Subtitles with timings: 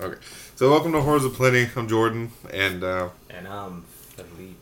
[0.00, 0.20] Okay.
[0.54, 1.68] So welcome to Horrors of Plenty.
[1.74, 4.54] I'm Jordan and uh, And I'm Philippe.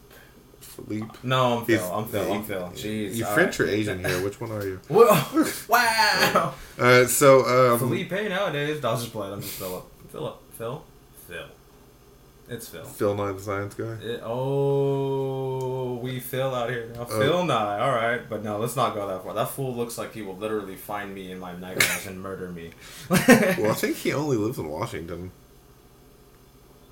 [0.60, 1.06] Philippe.
[1.22, 1.78] No, I'm Phil.
[1.78, 2.32] He's- I'm Phil.
[2.32, 2.72] I'm Phil.
[2.74, 3.14] Jeez.
[3.16, 3.68] You French right.
[3.68, 4.22] or Asian here?
[4.25, 4.80] Which one are you?
[5.68, 6.54] Wow.
[6.78, 8.82] Uh, so um, Felipe nowadays.
[8.82, 9.32] No, I'll just play it.
[9.32, 9.84] I'm just Philip.
[10.11, 10.38] Philip.
[10.57, 10.82] Phil.
[11.29, 11.46] Phil.
[12.48, 12.84] It's Phil.
[12.84, 13.94] Phil Nye the Science Guy.
[14.02, 17.06] It, oh, we Phil out here now.
[17.11, 17.18] Oh.
[17.20, 17.79] Phil Nye.
[17.80, 19.34] All right, but no, let's not go that far.
[19.34, 22.70] That fool looks like he will literally find me in my nightmares and murder me.
[23.11, 25.32] Well, I think he only lives in Washington.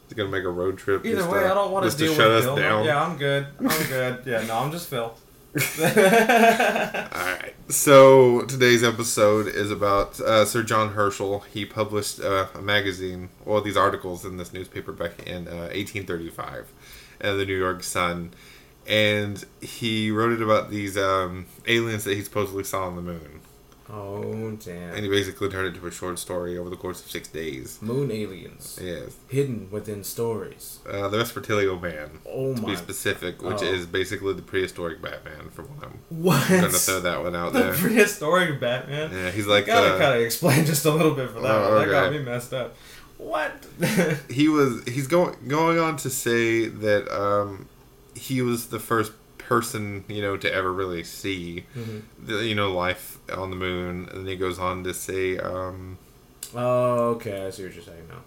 [0.08, 1.04] He's gonna make a road trip.
[1.06, 2.56] Either just way, to- I don't want to deal shut with us Phil.
[2.56, 2.84] down.
[2.84, 3.46] Yeah, I'm good.
[3.60, 4.22] I'm good.
[4.26, 5.14] Yeah, no, I'm just Phil.
[5.78, 7.54] All right.
[7.68, 11.40] So today's episode is about uh, Sir John Herschel.
[11.40, 16.72] He published uh, a magazine, well, these articles in this newspaper back in uh, 1835,
[17.20, 18.32] uh, the New York Sun,
[18.88, 23.33] and he wrote it about these um, aliens that he supposedly saw on the moon.
[23.96, 27.28] Oh And he basically turned it into a short story over the course of six
[27.28, 27.78] days.
[27.80, 29.16] Moon aliens Yes.
[29.28, 30.80] hidden within stories.
[30.88, 32.68] Uh, the Vespertilio Man, Oh to my.
[32.68, 33.72] To be specific, which Oh.
[33.72, 36.42] is basically the prehistoric Batman, for what I'm What?
[36.50, 37.74] I'm going to throw that one out the there.
[37.74, 39.10] prehistoric Batman.
[39.12, 41.50] Yeah, he's like I gotta uh, kind of explain just a little bit for that.
[41.50, 41.88] Oh, one.
[41.88, 42.74] That got me messed up.
[43.16, 43.52] What?
[44.28, 47.68] he was he's going going on to say that um,
[48.14, 49.12] he was the first
[49.48, 52.02] person you know to ever really see Mhm.
[52.26, 55.98] the, you know life on the moon and then he goes on to say um,
[56.54, 57.46] Oh, okay.
[57.46, 58.22] I see what you're saying now.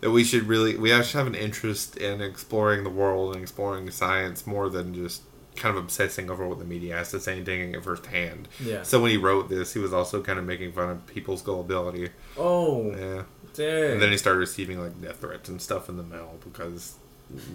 [0.00, 3.90] that we should really we actually have an interest in exploring the world and exploring
[3.90, 5.22] science more than just
[5.56, 8.84] kind of obsessing over what the media has to say and taking it firsthand Yeah.
[8.84, 12.10] so when he wrote this he was also kind of making fun of people's gullibility
[12.36, 13.22] Oh, yeah
[13.54, 13.92] dang.
[13.92, 16.94] and then he started receiving like death threats and stuff in the mail because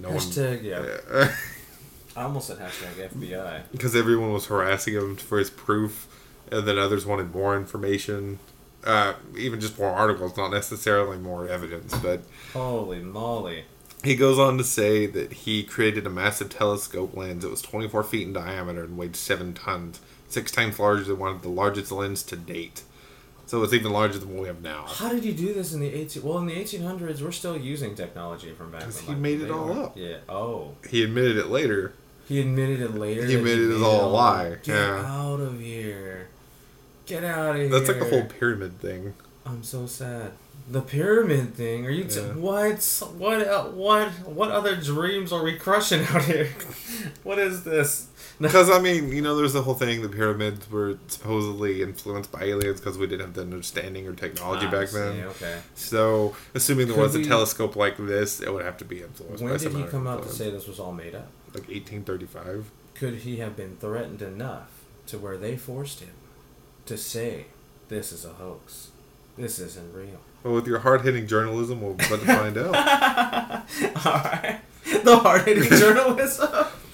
[0.02, 0.86] no one Hashtag, yeah.
[1.14, 1.32] Yeah.
[2.16, 3.64] I almost said hashtag FBI.
[3.72, 6.08] because everyone was harassing him for his proof,
[6.52, 8.40] and then others wanted more information,
[8.84, 11.96] uh, even just more articles, not necessarily more evidence.
[11.98, 12.22] But
[12.54, 13.64] Holy moly.
[14.04, 18.04] he goes on to say that he created a massive telescope lens that was 24
[18.04, 20.00] feet in diameter and weighed seven tons,
[20.30, 22.84] six times larger than one of the largest lenses to date.
[23.46, 24.86] So it's even larger than what we have now.
[24.88, 26.24] How did he do this in the 18?
[26.24, 28.90] Well, in the 1800s, we're still using technology from back then.
[28.90, 29.98] 'Cause he Like, made it all were- up.
[29.98, 30.18] Yeah.
[30.30, 30.76] Oh.
[30.90, 31.94] He admitted it later.
[32.28, 33.26] He admitted it later.
[33.26, 35.06] He admitted it was all a lie, Get yeah.
[35.06, 36.28] out of here.
[37.06, 37.70] Get out of here.
[37.70, 39.14] That's like the whole pyramid thing.
[39.46, 40.32] I'm so sad.
[40.72, 41.86] The pyramid thing.
[41.86, 42.06] Are you?
[42.06, 42.28] T- Yeah.
[42.36, 42.82] what?
[43.18, 43.74] What?
[43.74, 44.10] What?
[44.26, 46.50] What other dreams are we crushing out here?
[47.24, 48.08] what is this?
[48.40, 50.02] Because I mean, you know, there's the whole thing.
[50.02, 54.66] The pyramids were supposedly influenced by aliens because we didn't have the understanding or technology
[54.68, 55.24] Ah, back see, then.
[55.26, 55.60] Okay.
[55.76, 59.02] So, assuming there Could was we- a telescope like this, it would have to be
[59.04, 61.28] influenced When by did he come out to say this was all made up?
[61.54, 62.72] Like 1835.
[62.96, 64.72] Could he have been threatened enough
[65.08, 66.14] to where they forced him
[66.86, 67.48] to say,
[67.90, 68.90] "This is a hoax.
[69.38, 72.76] This isn't real." Well, with your hard hitting journalism, we'll about to find out.
[74.06, 74.62] all right.
[75.04, 76.50] The hard hitting journalism.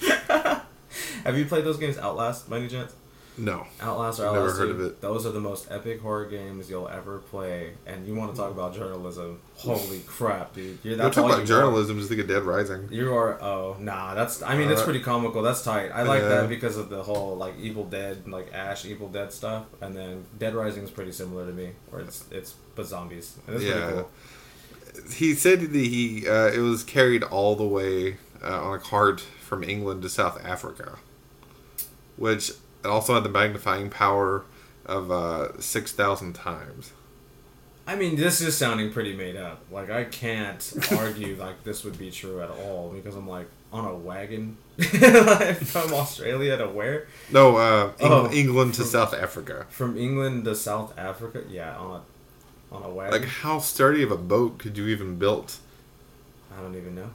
[1.24, 2.92] have you played those games Outlast by any chance?
[3.38, 3.66] No.
[3.80, 5.00] Outlast or Never heard of it.
[5.00, 7.72] Those are the most epic horror games you'll ever play.
[7.86, 9.40] And you want to talk about journalism?
[9.54, 10.78] Holy crap, dude!
[10.82, 11.46] You're, that's talking about are.
[11.46, 12.88] journalism, just think of Dead Rising.
[12.90, 16.22] You are oh nah that's I mean it's Uh, pretty comical that's tight I like
[16.22, 16.28] yeah.
[16.28, 20.24] that because of the whole like Evil Dead like Ash Evil Dead stuff and then
[20.38, 23.90] Dead Rising is pretty similar to me where it's it's but zombies it's Yeah.
[23.90, 24.10] cool
[25.14, 29.20] He said that he uh, it was carried all the way uh, on a cart
[29.20, 30.98] from England to South Africa,
[32.16, 32.52] which
[32.84, 34.44] it also had the magnifying power
[34.86, 36.92] of uh, six thousand times.
[37.86, 41.98] I mean this is sounding pretty made up like I can't argue like this would
[41.98, 47.56] be true at all because I'm like on a wagon from Australia to where No,
[47.56, 48.30] uh, Eng- Oh.
[48.32, 49.66] England to South Africa.
[49.70, 54.12] from England to South Africa yeah on a on a wagon Like, how sturdy of
[54.12, 55.56] a boat could you even build?
[56.56, 57.10] I don't even know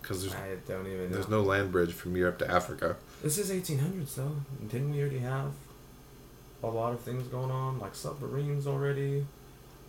[0.00, 2.96] Because I don't even know there's no land bridge from Europe to Africa.
[3.24, 4.36] This is 1800s though.
[4.68, 5.52] Didn't we already have
[6.62, 9.24] a lot of things going on, like submarines already?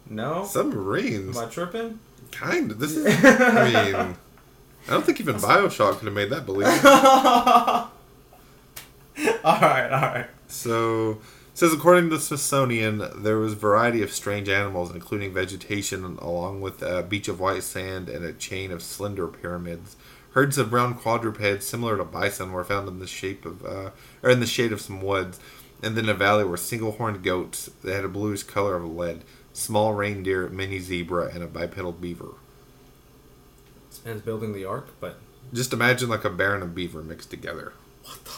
[0.09, 0.45] No.
[0.45, 1.99] Submarines, Am I tripping?
[2.31, 2.79] kind of.
[2.79, 3.05] This is.
[3.25, 4.15] I mean,
[4.87, 6.89] I don't think even Bioshock could have made that believable.
[6.89, 7.91] all
[9.43, 10.27] right, all right.
[10.47, 11.17] So, it
[11.55, 16.61] says according to the Smithsonian, there was a variety of strange animals, including vegetation, along
[16.61, 19.97] with a beach of white sand and a chain of slender pyramids.
[20.35, 23.91] Herds of brown quadrupeds similar to bison were found in the shape of, uh,
[24.21, 25.39] or in the shade of some woods,
[25.81, 29.23] and then a valley were single-horned goats that had a bluish color of lead,
[29.53, 32.33] small reindeer, mini zebra, and a bipedal beaver.
[33.89, 35.19] This man's building the ark, but
[35.53, 37.71] Just imagine like a bear and a beaver mixed together.
[38.03, 38.31] what the?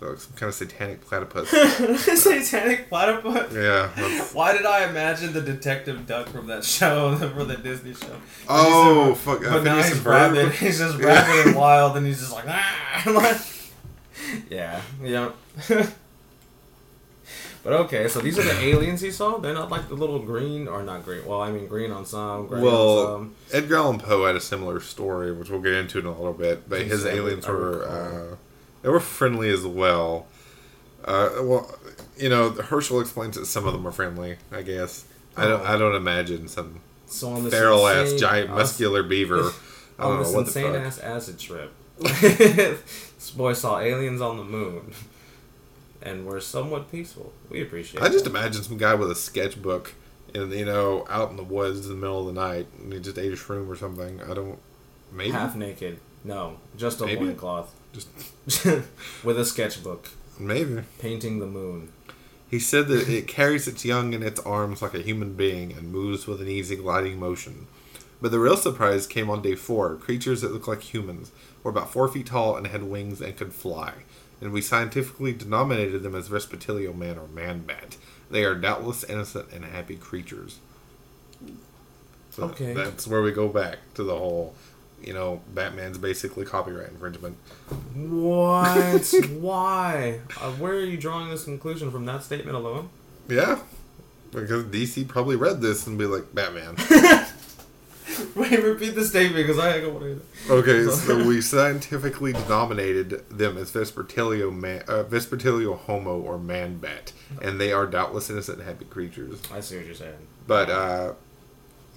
[0.00, 1.50] So some kind of satanic platypus.
[2.22, 3.52] Satanic platypus.
[3.54, 3.90] yeah.
[3.94, 8.16] that's- Why did I imagine the detective duck from that show, from the Disney show?
[8.48, 9.42] Oh, He's fuck.
[9.42, 10.52] But now he's rabid.
[10.52, 11.04] He's just Yeah.
[11.06, 13.02] rabid and wild, and he's just like, ah.
[13.06, 13.36] Like,
[14.50, 15.32] yeah, yeah.
[17.62, 19.36] but okay, so these are the aliens he saw.
[19.38, 21.26] They're not like the little green, or not green.
[21.26, 23.34] Well, I mean green on some, gray on Well, some.
[23.52, 26.68] Edgar Allan Poe had a similar story, which we'll get into in a little bit.
[26.70, 28.36] But his aliens were uh,
[28.82, 30.26] they were friendly as well.
[31.04, 31.74] Uh, well,
[32.16, 34.36] you know, Herschel explains that some of them are friendly.
[34.52, 35.04] I guess
[35.36, 35.62] I don't.
[35.62, 39.50] I don't imagine some So on this feral ass giant muscular beaver.
[39.98, 41.72] I on don't this know what the insane ass acid trip.
[41.98, 44.92] this boy saw aliens on the moon,
[46.02, 47.32] and we're somewhat peaceful.
[47.48, 48.02] We appreciate.
[48.02, 49.94] I just imagine some guy with a sketchbook
[50.34, 53.00] and you know out in the woods in the middle of the night and he
[53.00, 54.20] just ate a shroom or something.
[54.22, 54.58] I don't.
[55.12, 55.98] Maybe half naked.
[56.22, 57.24] No, just a Maybe.
[57.24, 57.74] loincloth.
[57.92, 58.08] Just
[59.24, 60.82] with a sketchbook maybe.
[60.98, 61.92] painting the moon.
[62.50, 65.92] He said that it carries its young in its arms like a human being and
[65.92, 67.68] moves with an easy gliding motion.
[68.20, 69.94] But the real surprise came on day four.
[69.96, 71.30] Creatures that look like humans
[71.62, 73.92] were about four feet tall and had wings and could fly.
[74.40, 77.96] And we scientifically denominated them as Vespertilio man or man bat.
[78.30, 80.58] They are doubtless innocent and happy creatures.
[82.30, 82.72] So Okay.
[82.74, 84.54] That's where we go back to the whole,
[85.02, 87.36] you know, Batman's basically copyright infringement.
[87.94, 89.14] What?
[89.30, 90.20] Why?
[90.40, 92.90] Uh, where are you drawing this conclusion from that statement alone?
[93.28, 93.60] Yeah.
[94.32, 96.76] Because DC probably read this and be like, Batman.
[98.34, 100.52] Wait, repeat the statement because I don't want to.
[100.52, 107.12] Okay, so we scientifically denominated them as Vespertilio man, uh, Vespertilio homo or man bat,
[107.40, 109.40] and they are doubtless innocent and happy creatures.
[109.52, 110.26] I see what you're saying.
[110.46, 111.12] But uh,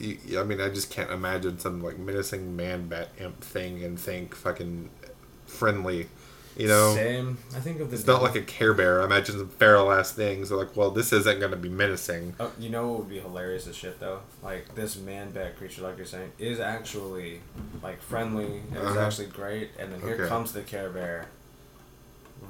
[0.01, 4.36] I mean, I just can't imagine some like menacing man bat imp thing and think
[4.36, 4.90] fucking
[5.48, 6.07] friendly.
[6.56, 7.40] You know, Same.
[7.56, 8.01] I think of this.
[8.01, 9.01] it's not like a Care Bear.
[9.01, 10.50] I imagine some feral ass things.
[10.50, 12.36] They're like, well, this isn't going to be menacing.
[12.40, 14.19] Oh, you know what would be hilarious as shit though?
[14.44, 17.42] Like this man bat creature, like you're saying, is actually
[17.81, 19.00] like friendly and Uh-huh.
[19.00, 20.28] actually great, and then here Okay.
[20.28, 21.25] comes the Care Bear,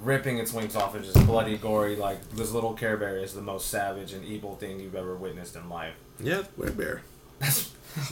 [0.02, 1.96] ripping its wings off and just bloody, gory.
[1.96, 5.56] Like this little Care Bear is the most savage and evil thing you've ever witnessed
[5.56, 5.96] in life.
[6.20, 6.44] Yeah,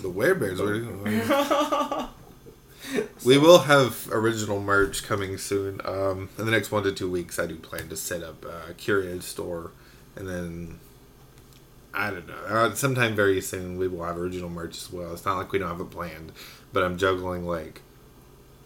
[0.01, 0.59] the werebears.
[0.59, 2.09] Are,
[3.23, 5.79] We will have original merch coming soon.
[5.85, 8.73] Um, in the next one to two weeks, I do plan to set up a
[8.73, 9.71] curated store,
[10.15, 10.79] and then
[11.93, 12.33] I don't know.
[12.47, 15.13] Uh, sometime very soon, we will have original merch as well.
[15.13, 16.31] It's not like we don't have it planned,
[16.73, 17.81] but I'm juggling like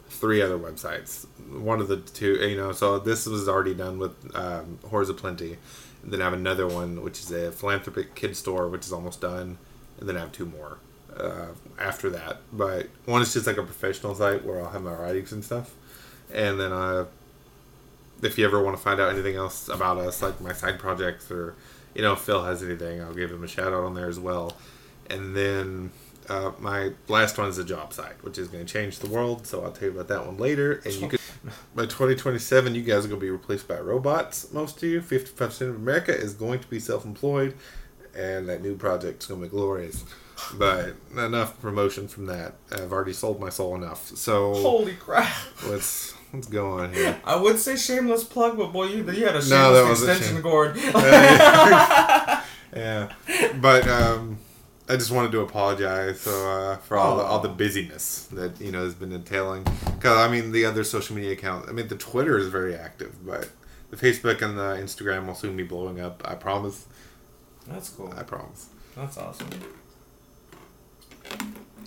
[0.10, 1.26] three other websites.
[1.52, 2.72] One of the two, you know.
[2.72, 5.58] So this was already done with um, Horrors of Plenty.
[6.04, 9.22] And then I have another one, which is a philanthropic kid store, which is almost
[9.22, 9.58] done,
[10.00, 10.80] and then I have two more
[11.16, 11.48] uh,
[11.80, 12.38] after that.
[12.52, 15.74] But one is just like a professional site where I'll have my writings and stuff,
[16.34, 16.72] and then
[18.22, 21.30] if you ever want to find out anything else about us, like my side projects
[21.30, 21.56] or
[21.94, 24.20] you know if Phil has anything, I'll give him a shout out on there as
[24.20, 24.56] well.
[25.10, 25.92] And then
[26.30, 29.46] uh, my last one is a job site, which is going to change the world.
[29.46, 30.82] So I'll tell you about that one later.
[30.86, 31.20] And you could
[31.76, 34.52] by 2027, you guys are going to be replaced by robots.
[34.52, 37.56] Most of you, 55% of America is going to be self-employed,
[38.16, 40.04] and that new project's going to be glorious.
[40.56, 42.56] But enough promotion from that.
[42.72, 44.08] I've already sold my soul enough.
[44.18, 45.34] So Holy crap!
[45.68, 47.20] let's let's go on here.
[47.24, 50.42] I would say shameless plug, but boy, you, you had a shameless No, extension shame.
[50.44, 50.76] cord.
[52.76, 53.14] yeah,
[53.62, 54.38] but um,
[54.90, 58.72] I just wanted to apologize so, uh, for all the, all the busyness that you
[58.72, 59.64] know has been entailing.
[59.64, 61.70] Because I mean, the other social media accounts.
[61.70, 63.50] I mean, the Twitter is very active, but
[63.90, 66.22] the Facebook and the Instagram will soon be blowing up.
[66.26, 66.86] I promise.
[67.68, 68.14] That's cool.
[68.16, 68.70] I promise.
[68.96, 69.50] That's awesome.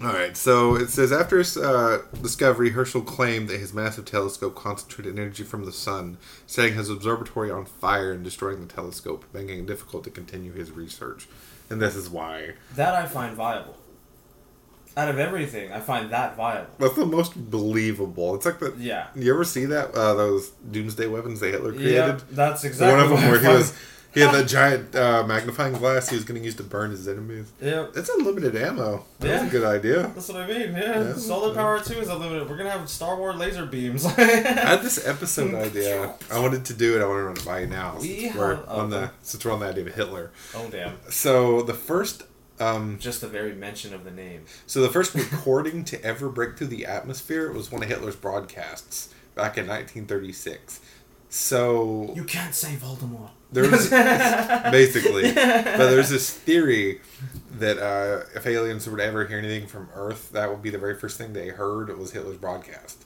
[0.01, 4.55] All right, so it says after his uh, discovery, Herschel claimed that his massive telescope
[4.55, 9.59] concentrated energy from the sun, setting his observatory on fire and destroying the telescope, making
[9.59, 11.27] it difficult to continue his research.
[11.69, 12.55] And this is why.
[12.77, 13.77] That I find viable.
[14.97, 16.71] Out of everything, I find that viable.
[16.79, 18.37] That's the most believable.
[18.37, 18.75] It's like the.
[18.79, 19.09] Yeah.
[19.17, 21.95] You ever see that uh, those doomsday weapons that Hitler created?
[21.95, 23.77] Yeah, that's exactly One of them where he was
[24.19, 27.07] he had that giant uh, magnifying glass he was going to use to burn his
[27.09, 27.51] enemies.
[27.61, 29.05] Yeah, It's unlimited ammo.
[29.21, 29.49] That's Yeah.
[29.49, 30.11] a good idea.
[30.15, 30.73] that's what I mean.
[30.73, 31.15] Yeah, Yeah.
[31.15, 32.49] solar power too is unlimited.
[32.49, 34.05] We're gonna have Star Wars laser beams.
[34.07, 36.15] I had this episode idea.
[36.31, 37.03] I wanted to do it.
[37.03, 37.97] I want to run it by you now.
[38.01, 40.31] We since we're have- on the since we're on the idea of Hitler.
[40.55, 40.97] oh damn!
[41.11, 42.25] So the first,
[42.61, 44.45] um, Just the very mention of the name.
[44.67, 49.09] so the first recording to ever break through the atmosphere was one of Hitler's broadcasts
[49.35, 50.81] back in 1936.
[51.31, 53.31] So You can't say Voldemort.
[53.53, 53.91] There's
[54.71, 57.01] basically, but there's this theory
[57.59, 60.79] that uh, if aliens were to ever hear anything from Earth, that would be the
[60.79, 63.05] very first thing they heard was Hitler's broadcast.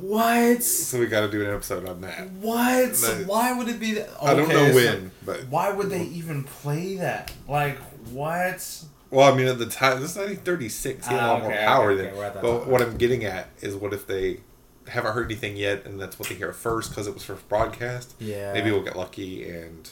[0.00, 0.62] What?
[0.62, 2.28] So we got to do an episode on that.
[2.32, 2.96] What?
[3.26, 4.08] Why would it be that?
[4.20, 7.32] I don't know so when, but Why would they even play that?
[7.48, 7.78] Like
[8.10, 8.84] what?
[9.10, 11.06] well, I mean, at the time, this is 1936.
[11.06, 12.06] He had a Ah, lot more power okay, than.
[12.10, 14.40] okay, we're at that but what I'm getting at is, what if they
[14.88, 18.14] haven't heard anything yet, and that's what they hear first because it was first broadcast?
[18.18, 18.52] Yeah.
[18.52, 19.88] Maybe we'll get lucky and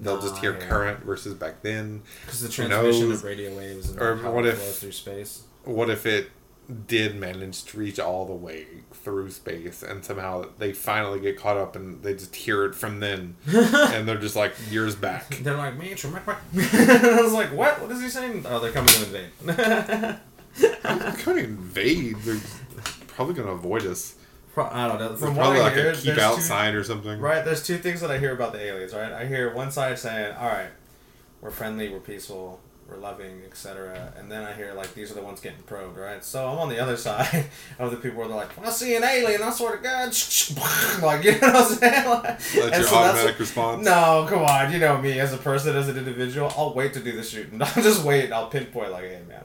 [0.00, 0.66] they'll just hear yeah.
[0.68, 2.02] current versus back then.
[2.24, 3.18] Because the transmission knows?
[3.18, 5.42] of radio waves and Or what it if- through space.
[5.64, 6.30] What if it
[6.86, 11.56] did manage to reach all the way through space and somehow they finally get caught
[11.56, 15.28] up and they just hear it from then and they're just like years back.
[15.38, 17.80] They're like, me, I was like, what?
[17.80, 18.44] What is he saying?
[18.46, 20.18] Oh, they're coming to invade.
[20.84, 22.16] I'm going to invade.
[22.18, 22.40] They're
[23.08, 24.14] probably going to avoid us.
[24.58, 25.14] Pro- I don't know.
[25.16, 26.36] From what probably I like hear, a keep there's out
[26.72, 27.20] two- or something.
[27.20, 29.12] Right, there's two things that I hear about the aliens, right?
[29.12, 30.70] I hear one side saying, all right,
[31.40, 34.12] we're friendly, we're peaceful, we're loving, etc.
[34.16, 36.24] And then I hear, like, these are the ones getting probed, right?
[36.24, 37.46] So I'm on the other side
[37.78, 40.12] of the people where they're like, I see an alien, I swear to God,
[41.02, 42.08] like, you know what I'm saying?
[42.08, 43.84] Like, That's your so automatic what- response.
[43.84, 47.00] No, come on, you know me as a person, as an individual, I'll wait to
[47.00, 47.60] do the shooting.
[47.62, 49.44] I'll just wait and I'll pinpoint, like, hey, man,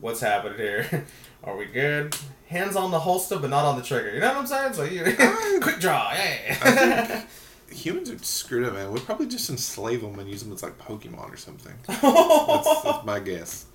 [0.00, 1.06] what's happening here?
[1.44, 2.16] Are we good?
[2.48, 4.12] Hands on the holster, but not on the trigger.
[4.12, 4.72] You know what I'm saying?
[4.74, 5.04] So you
[5.62, 7.24] quick draw, hey.
[7.70, 8.92] Humans are screwed up, man.
[8.92, 11.72] We'd probably just enslave them and use them as like Pokemon or something.
[11.86, 13.66] That's, that's my guess.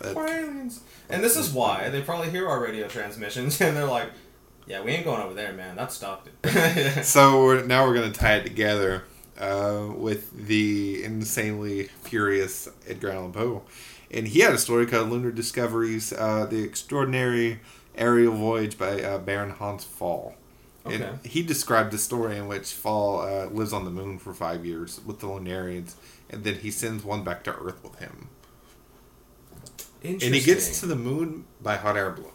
[0.00, 0.80] That- aliens.
[1.08, 4.10] And this is why they probably hear our radio transmissions and they're like,
[4.66, 5.76] "Yeah, we ain't going over there, man.
[5.76, 9.04] That's it." So we're, now we're going to tie it together
[9.38, 13.62] uh, with the insanely furious Edgar Allan Poe.
[14.10, 17.60] And he had a story called Lunar Discoveries, uh, The Extraordinary
[17.96, 20.34] Aerial Voyage by uh, Baron Hans Pfaall.
[20.84, 21.02] Okay.
[21.02, 24.64] And he described a story in which Pfaall uh, lives on the moon for five
[24.64, 25.94] years with the Lunarians,
[26.30, 28.28] and then he sends one back to Earth with him.
[30.02, 30.28] Interesting.
[30.28, 32.30] And he gets to the moon by hot air balloon.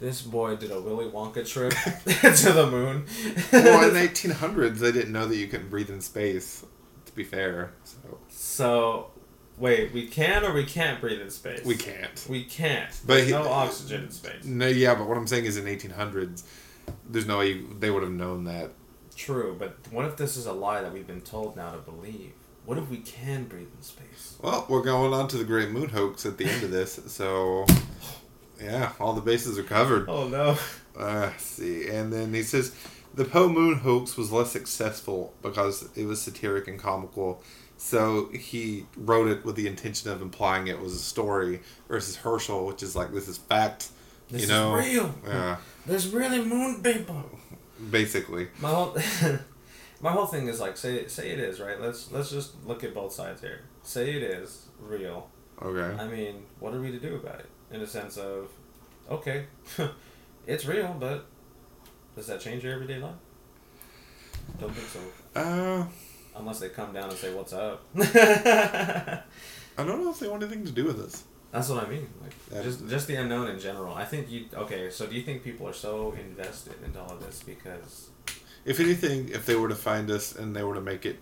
[0.00, 1.72] This boy did a Willy Wonka trip
[2.38, 3.06] to the moon.
[3.52, 6.64] well, in the 1800s, they didn't know that you couldn't breathe in space.
[7.06, 9.10] To be fair, so so,
[9.58, 11.64] wait, we can or we can't breathe in space?
[11.64, 12.26] we can't.
[12.28, 12.90] We can't.
[13.06, 14.44] But There's he- no oxygen in space.
[14.44, 16.42] No, yeah, but what I'm saying is, in 1800s,
[17.08, 18.70] there's no way they would have known that.
[19.16, 22.32] True, but what if this is a lie that we've been told now to believe?
[22.66, 24.36] What if we can breathe in space?
[24.42, 27.66] Well, we're going on to the Great Moon hoax at the end of this, so
[28.60, 30.08] yeah, all the bases are covered.
[30.08, 30.56] Oh no.
[30.96, 32.72] Uh, see, and then he says
[33.12, 37.42] the Poe Moon hoax was less successful because it was satiric and comical.
[37.84, 42.64] So he wrote it with the intention of implying it was a story versus Herschel,
[42.64, 43.90] which is like this is fact.
[44.30, 45.14] This you know, is real.
[45.26, 47.22] Yeah, There's really moon people.
[47.90, 48.48] basically.
[48.58, 48.96] My whole
[50.00, 51.78] my whole thing is like say say it is right.
[51.78, 53.60] Let's let's just look at both sides here.
[53.82, 55.28] Say it is real.
[55.60, 56.02] Okay.
[56.02, 57.50] I mean, what are we to do about it?
[57.70, 58.48] In a sense of,
[59.10, 59.44] okay,
[60.46, 61.26] it's real, but
[62.16, 63.14] does that change your everyday life?
[64.58, 65.00] Don't think so.
[65.38, 65.84] Uh,
[66.36, 69.22] Unless they come down and say, "What's up?" I
[69.78, 71.24] don't know if they want anything to do with this.
[71.52, 72.08] That's what I mean.
[72.22, 72.62] Like Yeah.
[72.62, 73.94] just just the unknown in general.
[73.94, 74.90] I think you okay.
[74.90, 78.08] So do you think people are so invested into all of this because
[78.64, 81.18] If anything, if they were to find us and they were to make it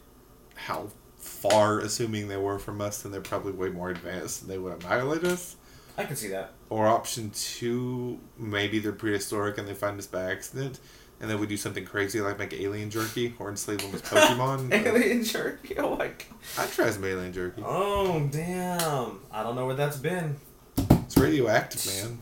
[0.55, 0.89] how
[1.19, 4.73] far, assuming they were from us, then they're probably way more advanced and they would
[4.83, 5.57] annihilate us.
[5.99, 6.53] I can see that.
[6.73, 10.81] Or option two, maybe they're prehistoric and they find us by accident,
[11.21, 14.73] and then we do something crazy like make alien jerky or enslave them as Pokemon.
[14.87, 15.77] Alien jerky.
[15.77, 16.17] Oh my god.
[16.57, 17.63] I'd try some alien jerky.
[17.63, 19.21] Oh damn!
[19.31, 20.37] I don't know where that's been.
[20.79, 22.21] It's radioactive, man.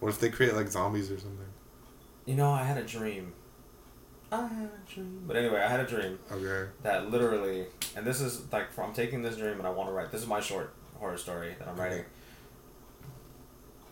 [0.00, 1.48] What if they create like zombies or something?
[2.26, 3.32] You know, I had a dream.
[4.30, 5.22] I had a dream.
[5.26, 6.70] But anyway, I had a dream Okay.
[6.82, 7.64] that literally,
[7.96, 10.12] and this is like, I'm taking this dream and I want to write.
[10.12, 12.04] This is my short horror story that I'm writing.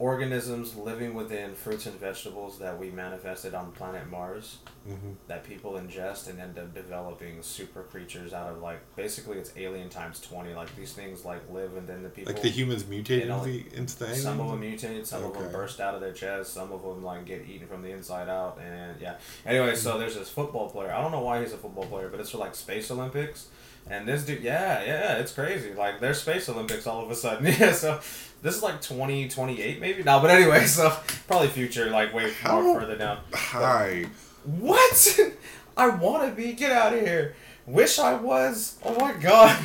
[0.05, 5.73] Organisms living within fruits and vegetables that we manifested on planet Mars hmm that people
[5.73, 10.53] ingest and end up developing super creatures out of like basically it's alien times 20
[10.53, 13.65] like these things like live and then the people Like the humans mutate into, the,
[13.75, 16.71] into the some of them mutate some of them burst out of their chest some
[16.71, 19.17] of them like get eaten from the inside out and yeah.
[19.47, 20.93] Anyway so there's this football player.
[20.93, 23.49] I don't know why he's a football player but it's for like space olympics
[23.87, 25.73] and this dude yeah yeah it's crazy.
[25.73, 27.47] Like there's space olympics all of a sudden.
[27.59, 28.01] Yeah so
[28.45, 30.03] this is like 2028 maybe?
[30.05, 30.91] No but anyway so
[31.27, 33.19] probably future like way How- more further down.
[33.33, 34.05] Hi.
[34.45, 35.19] what?
[35.77, 37.35] I want to be get out of here.
[37.67, 38.77] Wish i was.
[38.85, 39.59] Oh my god.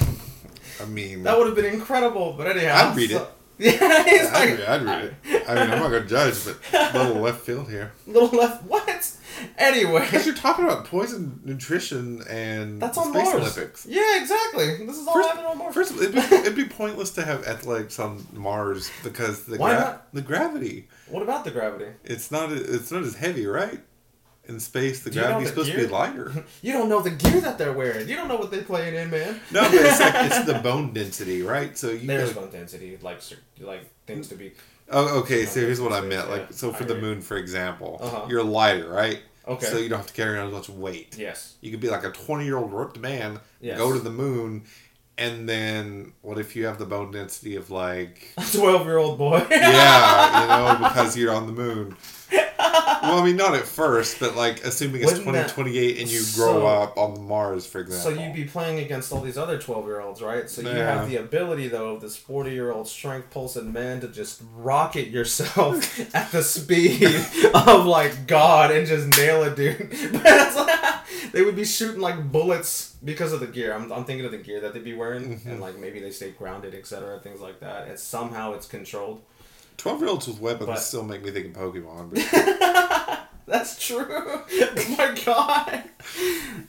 [0.82, 3.30] I mean, that would have been incredible but anyhow I'd read so- it.
[3.72, 5.44] yeah he's I'd, read, I'd read it.
[5.50, 7.92] I mean, I'm not gonna judge, but a little left field here.
[8.08, 8.90] little left what
[9.58, 13.36] Anyway, Because you're talking about poison nutrition and that's on Space Mars.
[13.58, 13.86] Olympics.
[13.86, 14.86] Yeah, exactly.
[14.86, 15.74] This is all First, happening on Mars.
[15.74, 19.58] first of all, it'd be, it'd be pointless to have athletics on Mars because the
[19.58, 20.14] Why gra- not?
[20.14, 20.88] the gravity.
[21.08, 21.92] what about the gravity?
[22.04, 23.80] It's not it's not as heavy, right?
[24.50, 26.34] In space, the gravity's supposed to be lighter.
[26.64, 28.10] You don't know the gear that they're wearing.
[28.10, 29.40] You don't know what they're playing in, man.
[29.52, 31.78] No, but it's like it's the bone density, right?
[31.78, 33.22] So you There's gotta- bone density, like
[33.62, 34.54] like things to be.
[34.92, 35.46] Oh, okay.
[35.46, 36.28] So here's what I meant.
[36.28, 38.26] yeah, Like, so for the moon, for example, Uh-huh.
[38.28, 39.20] you're lighter, right?
[39.48, 39.68] Okay.
[39.68, 41.16] So you don't have to carry around as much weight.
[41.18, 41.56] Yes.
[41.62, 43.78] You could be like a 20 year old ripped man, Yes.
[43.78, 44.64] go to the moon,
[45.20, 49.46] and then what if you have the bone density of like, A twelve-year-old boy.
[49.52, 50.48] yeah, you
[50.80, 51.96] know, because you're on the moon.
[53.02, 56.68] Well, I mean, not at first, but like assuming it's 2028 and you grow So-
[56.68, 58.12] up on Mars, for example.
[58.12, 60.50] So you'd be playing against all these other twelve-year-olds, right?
[60.50, 61.00] So you Yeah.
[61.00, 66.44] have the ability, though, of this forty-year-old strength-pulsed man to just rocket yourself at the
[66.44, 67.04] speed
[67.54, 69.78] of like God and just nail it, dude.
[70.12, 73.74] But it's like, they would be shooting like bullets because of the gear.
[73.74, 75.50] I'm, I'm thinking of the gear that they'd be wearing, Mm-hmm.
[75.50, 77.88] and like maybe they stay grounded, etc., things like that.
[77.88, 79.22] And somehow it's controlled.
[79.80, 82.12] 12 year olds with weapons But- still make me think of Pokemon.
[82.14, 84.06] But That's true.
[84.12, 85.84] oh my God.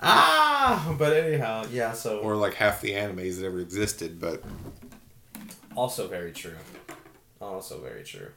[0.01, 1.93] Ah, but anyhow, yeah.
[1.93, 4.43] So or like half the animes that ever existed, but
[5.77, 6.57] Also very true.
[7.41, 8.29] Also very true.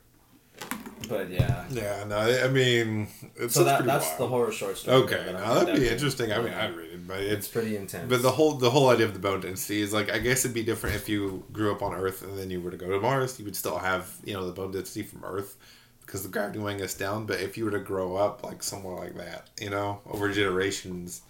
[1.10, 1.65] But yeah.
[1.69, 4.19] yeah, no, I mean, it's So that that's wild.
[4.19, 4.98] the horror short story.
[5.03, 6.31] Okay, that now that'd be interesting.
[6.31, 6.53] I mean.
[6.53, 8.10] I'd read it, but It's it's pretty intense.
[8.10, 10.55] but the whole the whole idea of the bone density is like I guess it'd
[10.55, 13.00] be different if you grew up on Earth and then you were to go to
[13.01, 13.38] Mars.
[13.38, 15.57] You would still have you know the bone density from Earth
[16.05, 17.25] because the gravity weighing us down.
[17.25, 21.22] But if you were to grow up like somewhere like that, you know, over generations,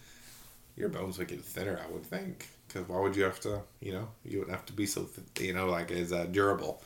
[0.77, 1.79] your bones would get thinner.
[1.83, 3.61] I would think because why would you have to?
[3.81, 6.83] You know, you wouldn't have to be so th- you know like as uh, durable.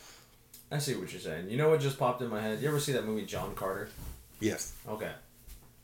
[0.71, 1.49] I see what you're saying.
[1.49, 2.61] You know what just popped in my head?
[2.61, 3.89] You ever see that movie John Carter?
[4.39, 5.11] Yes, Okay.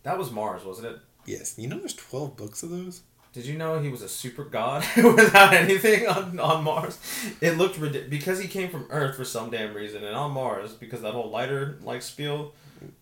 [0.04, 1.00] That was Mars, wasn't it?
[1.26, 1.58] yes.
[1.58, 3.02] You know, there's twelve books of those.
[3.32, 7.00] Did you know he was a super god without anything on, on Mars?
[7.42, 10.74] It looked ridiculous because he came from Earth for some damn reason, and on Mars
[10.74, 12.54] because that whole lighter like spiel,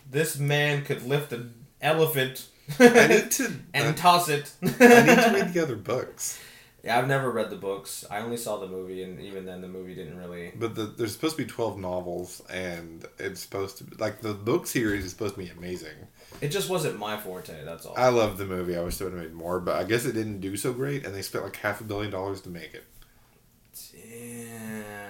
[0.10, 2.48] this man could lift an elephant
[2.80, 3.52] I need to.
[3.74, 4.54] and I, toss it.
[4.62, 6.40] I need to read the other books.
[6.84, 8.06] Yeah, I've never read the books.
[8.10, 10.52] I only saw the movie, and even then, the movie didn't really.
[10.56, 14.34] But the, there's supposed to be 12 novels, and it's supposed to be like the
[14.34, 15.94] book series is supposed to be amazing.
[16.42, 17.64] It just wasn't my forte.
[17.64, 17.94] That's all.
[17.96, 18.76] I love the movie.
[18.76, 21.06] I wish they would have made more, but I guess it didn't do so great,
[21.06, 22.84] and they spent like half a billion dollars to make it
[23.94, 25.01] Damn.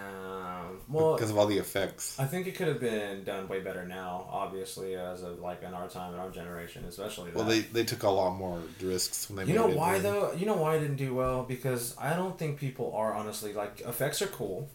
[0.91, 2.19] Well, because of all the effects.
[2.19, 4.27] I think it could have been done way better now.
[4.29, 7.31] Obviously, as of like in our time, in our generation, especially.
[7.31, 10.33] Well, they, they took a lot more risks when they You know why though?
[10.33, 11.43] You know why it didn't do well?
[11.43, 14.69] Because I don't think people are honestly like effects are cool.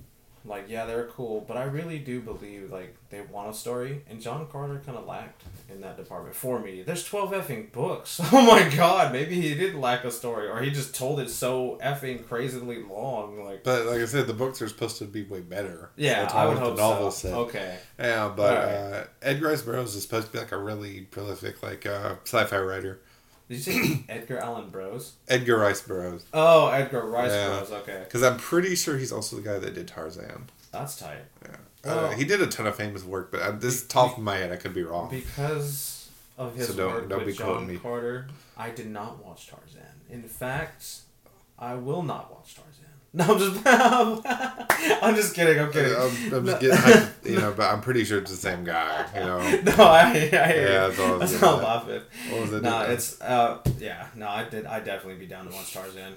[0.46, 4.20] Like yeah, they're cool, but I really do believe like they want a story, and
[4.20, 6.82] John Carter kind of lacked in that department for me.
[6.82, 8.20] There's twelve effing books.
[8.32, 11.78] Oh my god, maybe he did lack a story, or he just told it so
[11.82, 13.44] effing crazily long.
[13.44, 15.90] Like But like I said, the books are supposed to be way better.
[15.96, 17.28] yeah, That's I would the novel so.
[17.28, 17.34] said.
[17.34, 18.74] Okay, Yeah, but Alright.
[18.74, 22.58] uh, Edgar Rice Burroughs is supposed to be like a really prolific like uh, sci-fi
[22.60, 23.00] writer.
[23.48, 25.14] Did you say Edgar Allan Bros?
[25.28, 27.58] Edgar Rice Burroughs, Oh, Edgar Rice Yeah.
[27.58, 27.72] Bros.
[27.72, 30.48] Okay, because I'm pretty sure he's also the guy that did Tarzan.
[30.72, 31.24] that's tight.
[31.44, 31.50] Yeah.
[31.52, 34.36] Uh, Well- he did a ton of famous work, but at this top of my
[34.36, 35.08] head, I could be wrong.
[35.10, 37.78] Because of his So don't- work don't with be John me.
[37.78, 39.82] Carter, I did not watch Tarzan.
[40.10, 40.84] In fact,
[41.58, 42.65] I will not watch Tarzan.
[43.16, 43.60] No, I'm just,
[45.02, 45.58] I'm just kidding.
[45.58, 45.94] I'm kidding.
[45.94, 46.52] I'm, I'm No.
[46.52, 49.06] just getting, hyped, you know, but I'm pretty sure it's the same guy.
[49.14, 51.64] You know, no, I, I hear Yeah, that's all I was That's getting at.
[51.64, 52.02] laughing.
[52.30, 52.62] what was it?
[52.62, 54.66] No, it's uh, yeah, no, I did.
[54.66, 56.14] I definitely be down to watch Tarzan.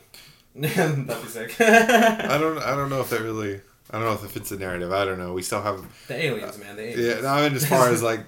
[0.55, 1.55] That'd be sick.
[1.61, 2.57] I don't.
[2.59, 3.61] I don't know if that really.
[3.91, 4.91] I don't know if it fits the narrative.
[4.91, 5.33] I don't know.
[5.33, 5.83] We still have.
[6.07, 6.75] the aliens, man.
[6.75, 7.15] The aliens.
[7.15, 7.21] Yeah.
[7.21, 8.25] No, I mean, as far as like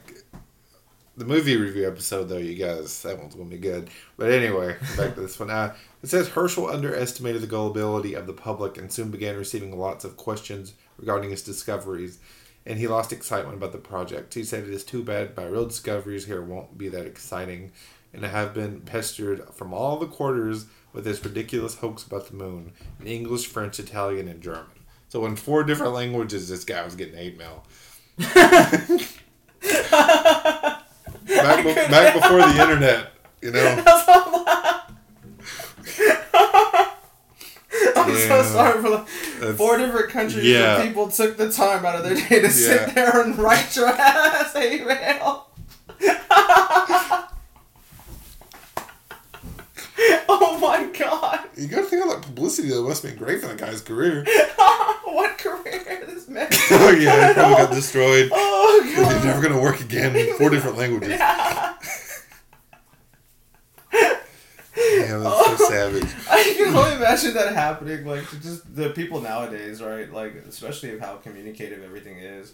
[1.21, 3.91] the movie review episode, though, you guys, that one's gonna be good.
[4.17, 5.51] But anyway, back to this one.
[5.51, 10.03] Uh, it says Herschel underestimated the gullibility of the public and soon began receiving lots
[10.03, 12.17] of questions regarding his discoveries.
[12.65, 14.33] And he lost excitement about the project.
[14.33, 17.71] He said, It is too bad my real discoveries here won't be that exciting.
[18.13, 22.35] And I have been pestered from all the quarters with this ridiculous hoax about the
[22.35, 24.65] moon in English, French, Italian, and German.
[25.07, 27.63] So, in four different languages, this guy was getting hate mail.
[31.35, 33.83] back, be- back before the internet, you know?
[37.95, 38.89] I'm so sorry for
[39.39, 40.77] That's- four different countries Yeah.
[40.77, 43.87] where people took the time out of their day to sit there and write your
[43.87, 45.47] ass email.
[50.29, 51.49] Oh my god.
[51.57, 54.23] You gotta think about that publicity that must have been great for the guy's career.
[55.05, 56.47] what career this man?
[56.71, 58.29] oh yeah, he probably got oh, destroyed.
[58.31, 59.15] Oh god.
[59.15, 61.09] He's never gonna work again in four different languages.
[61.09, 61.77] Yeah.
[64.73, 66.09] Damn, that's oh, so savage.
[66.29, 68.05] I can only imagine that happening.
[68.05, 70.11] Like, just the people nowadays, right?
[70.11, 72.53] Like, especially of how communicative everything is.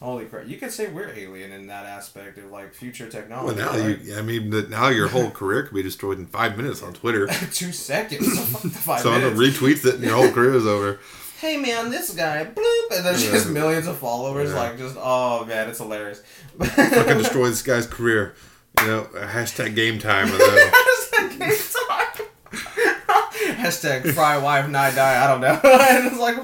[0.00, 0.48] Holy crap!
[0.48, 3.56] You could say we're alien in that aspect of like future technology.
[3.56, 4.00] Well, now right?
[4.00, 6.92] you, I mean, that now your whole career could be destroyed in five minutes on
[6.92, 7.26] Twitter.
[7.52, 10.98] two seconds, so fuck the five Someone retweets it and your whole career is over.
[11.40, 14.50] hey man, this guy, bloop, and there's just millions of followers.
[14.50, 14.56] Yeah.
[14.56, 16.22] Like just oh man, it's hilarious.
[16.58, 18.34] Fucking destroy this guy's career.
[18.80, 20.26] You know, hashtag game time.
[21.12, 21.56] Hashtag game
[21.88, 22.26] time.
[23.62, 25.24] Hashtag fry wife not die.
[25.24, 25.60] I don't know.
[25.62, 26.36] and it's like,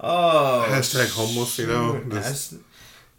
[0.00, 0.66] oh.
[0.68, 2.54] Hashtag homeless, you know, That's-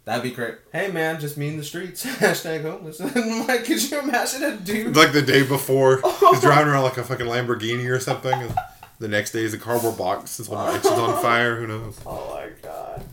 [0.04, 0.54] That'd be great.
[0.72, 2.02] Hey man, just me in the streets.
[2.06, 2.98] Hashtag homeless.
[3.46, 4.96] Like, could you imagine a dude?
[4.96, 8.32] like the day before, he's driving around like a fucking Lamborghini or something.
[8.32, 8.54] And
[9.00, 10.38] the next day is a cardboard box.
[10.38, 11.56] This one mansion's on fire.
[11.56, 12.00] Who knows?
[12.06, 13.04] Oh my god.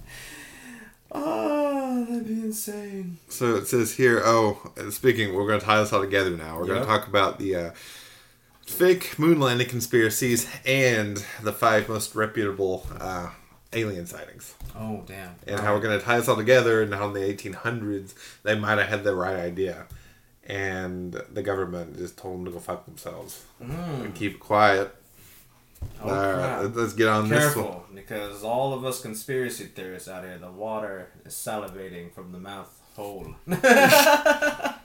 [1.12, 3.18] Oh, that'd be insane.
[3.28, 4.22] So it says here.
[4.24, 6.58] Oh, speaking, we're going to tie this all together now.
[6.58, 7.72] We're going to talk about the uh,
[8.66, 13.32] fake moon landing conspiracies and the five most reputable uh,
[13.76, 14.56] alien sightings.
[14.76, 15.36] Oh damn.
[15.48, 18.56] and how we're going to tie this all together and how in the 1800s they
[18.56, 19.86] might have had the right idea
[20.48, 24.06] and the government just told them to go fuck themselves Mm.
[24.06, 24.94] and keep quiet
[26.04, 30.38] Oh, let's get on this one Careful, because all of us conspiracy theorists out here,
[30.40, 33.36] the water is salivating from the mouth hole.
[33.52, 34.76] I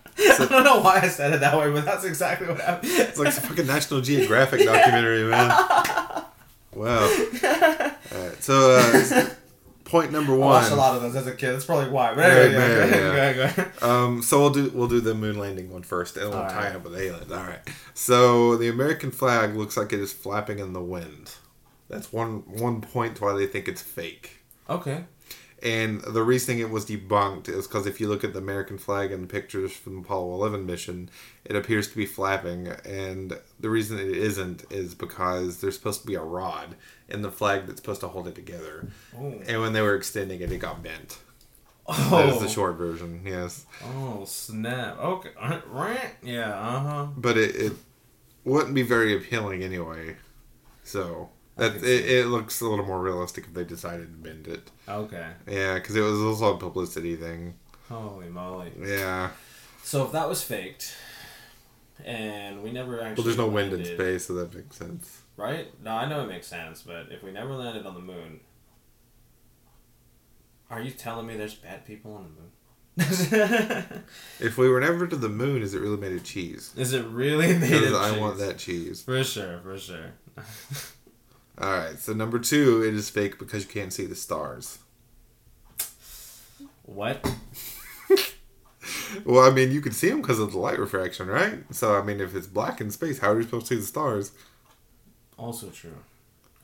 [0.48, 2.92] don't know why I said it that way, but that's exactly what happened.
[2.94, 5.50] it's like some fucking national geographic documentary man
[6.74, 7.00] wow
[8.14, 9.28] all right so uh,
[9.85, 11.52] point number I one watched a lot of those as a kid.
[11.52, 12.14] That's probably why.
[12.14, 13.00] But Right, anyway, yeah, man, go yeah.
[13.00, 13.83] go ahead, go ahead.
[13.83, 16.68] Um, so we'll do we'll do the moon landing one first, and we'll All tie
[16.68, 16.76] right.
[16.76, 17.30] up with aliens.
[17.33, 17.59] All right.
[17.94, 21.35] So the American flag looks like it is flapping in the wind.
[21.88, 24.38] That's one one point why they think it's fake.
[24.68, 25.04] Okay.
[25.62, 29.12] And the reasoning it was debunked is because if you look at the American flag
[29.12, 31.10] and the pictures from the Apollo 11 mission,
[31.44, 32.68] it appears to be flapping.
[32.68, 36.76] And the reason it isn't is because there's supposed to be a rod
[37.10, 38.88] in the flag that's supposed to hold it together.
[39.18, 39.34] Oh.
[39.46, 41.18] And when they were extending it, it got bent.
[41.88, 42.40] That is Oh.
[42.40, 43.66] the short version, yes.
[43.84, 44.96] Oh snap!
[44.98, 45.30] Okay,
[45.66, 46.12] right?
[46.22, 46.54] Yeah.
[46.54, 47.06] Uh huh.
[47.16, 47.72] but it, it
[48.44, 50.16] wouldn't be very appealing anyway.
[50.84, 54.70] So that it, it looks a little more realistic if they decided to bend it.
[54.88, 55.26] Okay.
[55.46, 57.54] Yeah, because it was also a publicity thing.
[57.88, 58.72] Holy moly!
[58.78, 59.30] Yeah.
[59.82, 60.94] So if that was faked,
[62.04, 65.22] and we never actually Well, there's no wind in space, so that makes sense.
[65.36, 65.68] right?
[65.82, 68.40] No, I know it makes sense, but if we never landed on the moon,
[70.70, 72.50] are you telling me there's bad people on the moon?
[74.40, 76.72] If we were never to the moon, is it really made of cheese?
[76.76, 78.18] Is it really made of I cheese?
[78.18, 79.02] I want that cheese.
[79.02, 80.12] For sure, for sure.
[81.60, 81.98] All right.
[81.98, 84.78] So number two, it is fake because you can't see the stars.
[86.84, 87.24] what?
[89.24, 91.58] Well, I mean, you can see them because of the light refraction, right?
[91.74, 93.86] So I mean, if it's black in space, how are you supposed to see the
[93.86, 94.32] stars?
[95.36, 95.96] Also true.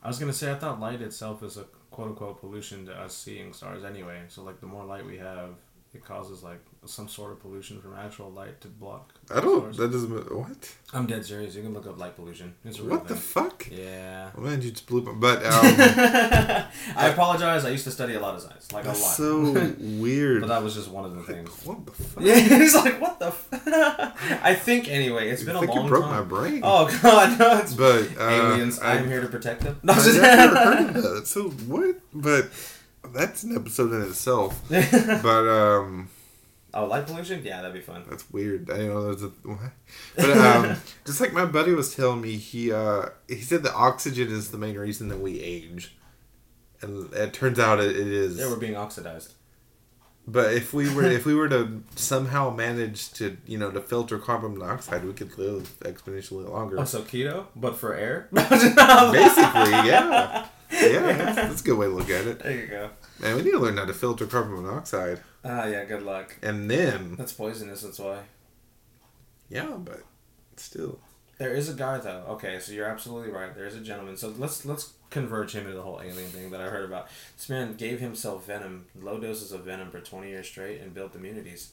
[0.03, 3.17] I was gonna say I thought light itself is a quote unquote pollution to us
[3.17, 4.23] seeing stars anyway.
[4.29, 5.51] So like the more light we have,
[5.97, 9.15] it causes like some sort of pollution from actual light to block.
[9.35, 9.61] I don't.
[9.75, 9.77] stars.
[9.79, 10.11] That doesn't.
[10.37, 10.75] What?
[10.93, 11.55] I'm dead serious.
[11.57, 12.55] You can look up light pollution.
[12.65, 13.67] It's a real What the fuck?
[13.71, 14.31] yeah.
[14.37, 15.13] Oh, man, you just blew my.
[15.13, 15.65] But um,
[16.97, 17.65] I apologize.
[17.65, 19.15] I used to study a lot of science, like that's a lot.
[19.15, 20.43] so weird.
[20.43, 21.49] but that was just one of the things.
[21.65, 22.23] What the fuck?
[22.23, 23.27] Yeah, he's like, what the?
[23.29, 23.49] F-?
[24.43, 25.31] I think anyway.
[25.31, 26.13] It's I been a long you broke time.
[26.15, 26.61] my brain.
[26.63, 27.59] Oh god, no!
[27.59, 28.79] It's but uh, aliens.
[28.81, 29.81] I, I'm here to protect them.
[29.83, 31.27] No, I just- never heard of that.
[31.27, 31.97] So what?
[32.15, 32.51] But
[33.15, 34.63] that's an episode in itself.
[34.71, 36.09] But um,
[36.75, 37.43] oh, light pollution?
[37.45, 38.05] Yeah, that'd be fun.
[38.09, 38.71] that's weird.
[38.71, 39.29] I didn't know there's a.
[39.29, 39.73] What?
[40.17, 44.29] But um, just like my buddy was telling me, he uh, he said that oxygen
[44.31, 45.97] is the main reason that we age,
[46.83, 48.39] and it turns out it, it is.
[48.39, 49.33] Yeah, we're being oxidized.
[50.29, 54.19] But if we were if we were to somehow manage to you know to filter
[54.19, 56.81] carbon monoxide, we could live exponentially longer.
[56.81, 58.29] Oh, so keto, but for air.
[58.33, 58.67] Basically,
[59.87, 62.39] yeah, yeah, that's, that's a good way to look at it.
[62.41, 62.91] There you go.
[63.21, 65.85] Man, we need to learn how to filter carbon monoxide, Ah, yeah.
[65.85, 66.37] Good luck.
[66.43, 67.83] and then That's poisonous.
[67.83, 68.21] That's why.
[69.49, 70.03] yeah, but
[70.57, 70.99] still,
[71.39, 72.25] There is a guy though.
[72.31, 73.55] Okay, so you're absolutely right.
[73.55, 74.17] There is a gentleman.
[74.17, 77.09] So let's let's converge him into the whole alien thing that I heard about.
[77.37, 81.15] This man gave himself venom, low doses of venom for twenty years straight, and built
[81.15, 81.73] immunities.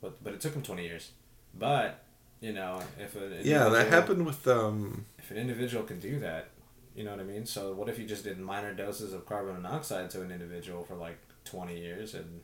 [0.00, 1.10] But but it took him twenty years.
[1.54, 2.02] But
[2.40, 5.04] you know, if an yeah, that happened with um.
[5.18, 6.48] If an individual can do that,
[6.96, 7.46] you know what I mean.
[7.46, 10.94] So what if you just did minor doses of carbon monoxide to an individual for
[10.96, 12.40] like twenty years and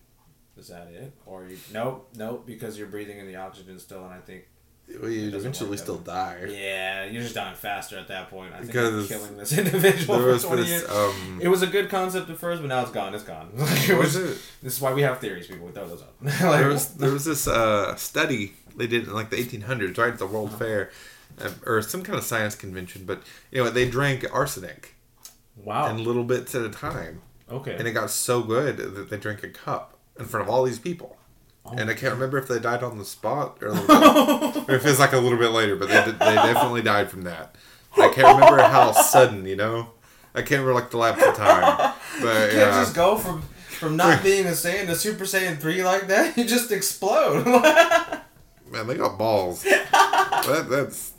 [0.57, 1.13] is that it?
[1.27, 4.45] Or you nope nope because you're breathing in the oxygen still, and I think
[5.01, 6.45] Well, you'd eventually still die.
[6.51, 8.53] Yeah, you're just dying faster at that point.
[8.53, 10.91] I think Because you're killing this individual for 20 this years.
[10.91, 11.39] um.
[11.41, 13.15] It was a good concept at first, but now it's gone.
[13.15, 13.51] It's gone.
[13.57, 14.39] Like, it was, was it?
[14.63, 15.67] this is why we have theories, people.
[15.67, 16.15] We throw those up.
[16.23, 20.13] like, there was there was this uh, study they did in like the 1800s, right
[20.13, 20.59] at the World Uh-huh.
[20.59, 20.91] Fair,
[21.41, 23.05] Uh, or some kind of science convention.
[23.05, 24.95] But you know, they drank arsenic
[25.57, 25.89] Wow.
[25.89, 27.75] in little bits at a time, okay.
[27.75, 30.79] and it got so good that they drank a cup in front of all these
[30.79, 31.19] people.
[31.65, 34.87] Oh, and I can't remember if they died on the spot or, bit, or if
[34.87, 37.55] it's like a little bit later, but they did, they definitely died from that.
[37.97, 39.91] I can't remember how sudden, you know.
[40.35, 41.93] I can't remember like the lapse of time,
[42.23, 42.81] but you can't yeah.
[42.83, 46.37] just go from from not being a Saiyan to Super Saiyan three like that.
[46.39, 47.45] You just explode.
[48.71, 49.63] Man, they got balls.
[49.63, 51.13] that, that's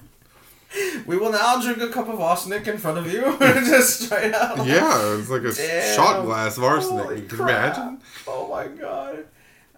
[1.05, 4.65] we will now drink a cup of arsenic in front of you, just straight out.
[4.65, 5.17] yeah.
[5.17, 5.95] It's like a Damn.
[5.95, 7.03] shot glass of arsenic.
[7.05, 7.77] Holy you can crap.
[7.77, 8.01] imagine.
[8.27, 9.25] Oh my god.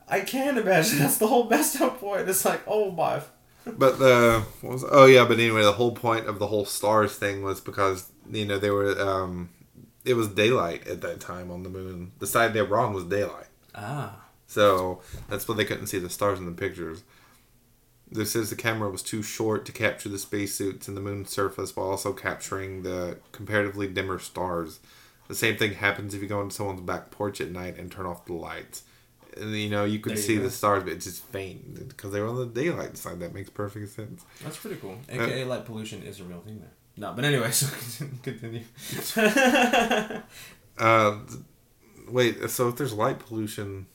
[0.07, 0.99] I can't imagine.
[0.99, 2.29] That's the whole best up point.
[2.29, 3.21] It's like, oh my.
[3.65, 7.15] But the what was oh yeah, but anyway, the whole point of the whole stars
[7.15, 9.49] thing was because you know they were um,
[10.05, 12.11] it was daylight at that time on the moon.
[12.19, 13.47] The side they were on was daylight.
[13.73, 14.21] Ah.
[14.45, 17.03] So that's why they couldn't see the stars in the pictures.
[18.11, 21.75] This says the camera was too short to capture the spacesuits and the moon's surface
[21.75, 24.79] while also capturing the comparatively dimmer stars.
[25.27, 28.05] The same thing happens if you go into someone's back porch at night and turn
[28.05, 28.83] off the lights.
[29.35, 30.43] And, you know, you could see go.
[30.43, 33.19] the stars, but it's just faint because they were on the daylight side.
[33.19, 34.23] That makes perfect sense.
[34.43, 34.97] That's pretty cool.
[35.09, 36.71] AKA light pollution is a real thing there.
[36.97, 37.67] No, but anyway, so
[38.23, 38.63] continue.
[40.77, 41.19] Uh,
[42.09, 43.87] wait, so if there's light pollution,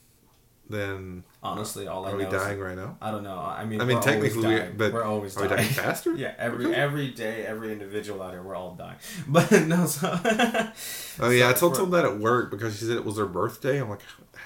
[0.70, 2.96] then Honestly, all I are we know is dying right now?
[3.00, 3.38] I don't know.
[3.38, 4.74] I mean, I mean, technically, we- always dying.
[4.76, 5.58] but we're always Are we dying.
[5.62, 6.14] dying faster?
[6.14, 8.96] Yeah, every every day, every individual out here, we're all dying.
[9.28, 10.18] But no, so.
[11.20, 13.80] Oh yeah, I told someone that at work because she said it was her birthday.
[13.80, 14.00] I'm like,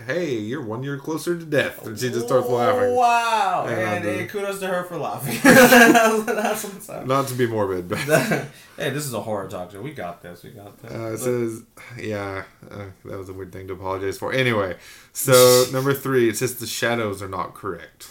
[0.07, 2.95] hey, you're one year closer to death, and she just starts laughing.
[2.95, 3.67] Wow!
[3.69, 5.39] And And, hey, kudos to her for laughing.
[5.43, 7.07] that's, that's what's up.
[7.07, 7.99] Not to be morbid, but
[8.77, 9.81] hey, this is a horror talk show.
[9.81, 10.43] We got this.
[10.43, 10.91] We got this.
[10.93, 11.63] uh, it says,
[11.99, 14.33] yeah, uh, that was a weird thing to apologize for.
[14.33, 14.77] Anyway,
[15.13, 18.09] so number three, it says the shadows are not correct.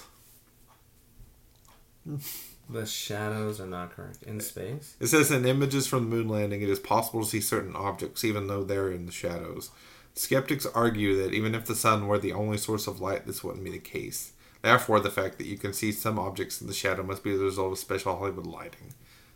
[2.69, 4.95] the shadows are not correct in space.
[4.99, 8.23] It says in images from the moon landing, it is possible to see certain objects
[8.23, 9.69] even though they're in the shadows.
[10.15, 13.63] Skeptics argue that even if the sun were the only source of light, this wouldn't
[13.63, 14.33] be the case.
[14.61, 17.43] Therefore, the fact that you can see some objects in the shadow must be the
[17.43, 18.93] result of special Hollywood lighting.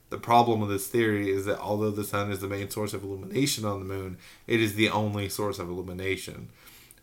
[0.10, 3.04] The problem with this theory is that although the sun is the main source of
[3.04, 6.50] illumination on the moon, it is the only source of illumination.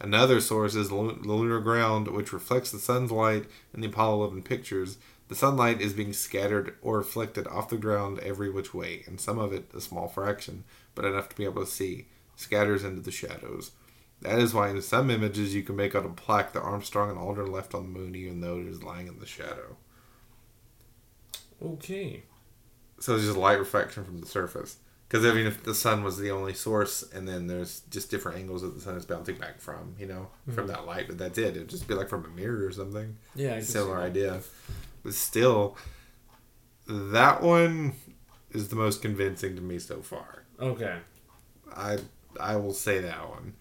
[0.01, 4.43] Another source is the lunar ground, which reflects the sun's light in the Apollo 11
[4.43, 4.99] pictures.
[5.29, 9.39] The sunlight is being scattered or reflected off the ground every which way, and some
[9.39, 12.07] of it, a small fraction, but enough to be able to see,
[12.37, 13.73] scatters into the shadows.
[14.23, 17.19] That is why in some images you can make out a plaque that Armstrong and
[17.19, 19.77] Aldrin left on the moon, even though it is lying in the shadow.
[21.63, 22.23] Okay.
[23.01, 24.79] So it's just light reflection from the surface.
[25.09, 28.39] Because I mean, if the sun was the only source, and then there's just different
[28.39, 31.39] angles that the sun is bouncing back from, you know, from that light, but that's
[31.39, 31.57] it.
[31.57, 33.17] It'd just be like from a mirror or something.
[33.35, 34.41] Yeah, I Similar idea.
[35.03, 35.77] But still,
[36.89, 37.93] that one
[38.51, 40.45] is the most convincing to me so far.
[40.59, 40.97] Okay.
[41.77, 41.99] I
[42.41, 43.55] I will say that one.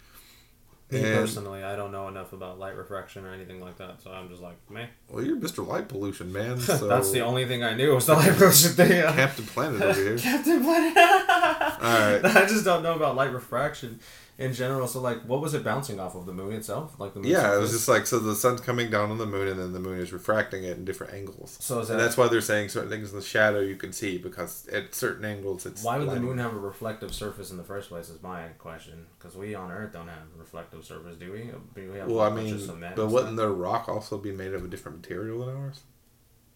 [0.91, 4.11] Me And- personally, I don't know enough about light refraction or anything like that, so
[4.11, 4.85] I'm just like, meh.
[5.09, 5.65] Well, you're Mr.
[5.65, 6.59] Light Pollution, man.
[6.59, 9.01] So That's the only thing I knew was the light pollution thing.
[9.15, 10.17] Captain Planet over here.
[10.19, 10.97] Captain Planet.
[10.97, 12.25] Alright.
[12.25, 13.99] I just don't know about light refraction
[14.37, 14.87] in general.
[14.87, 16.99] So, like, what was it bouncing off of the moon itself?
[16.99, 19.25] Like the moon Yeah, it was just like so the sun's coming down on the
[19.25, 21.57] moon, and then the moon is refracting it in different angles.
[21.61, 24.17] So is And that's why they're saying certain things in the shadow you can see
[24.17, 25.83] because at certain angles it's.
[25.83, 28.09] why would the moon have a reflective surface in the first place?
[28.09, 29.05] Is my question.
[29.19, 31.41] Because we on Earth don't have a reflective surface, do we?
[31.43, 32.59] Uh, we have Well, I mean,
[32.95, 35.81] but wouldn't the rock also be made of a different material than ours?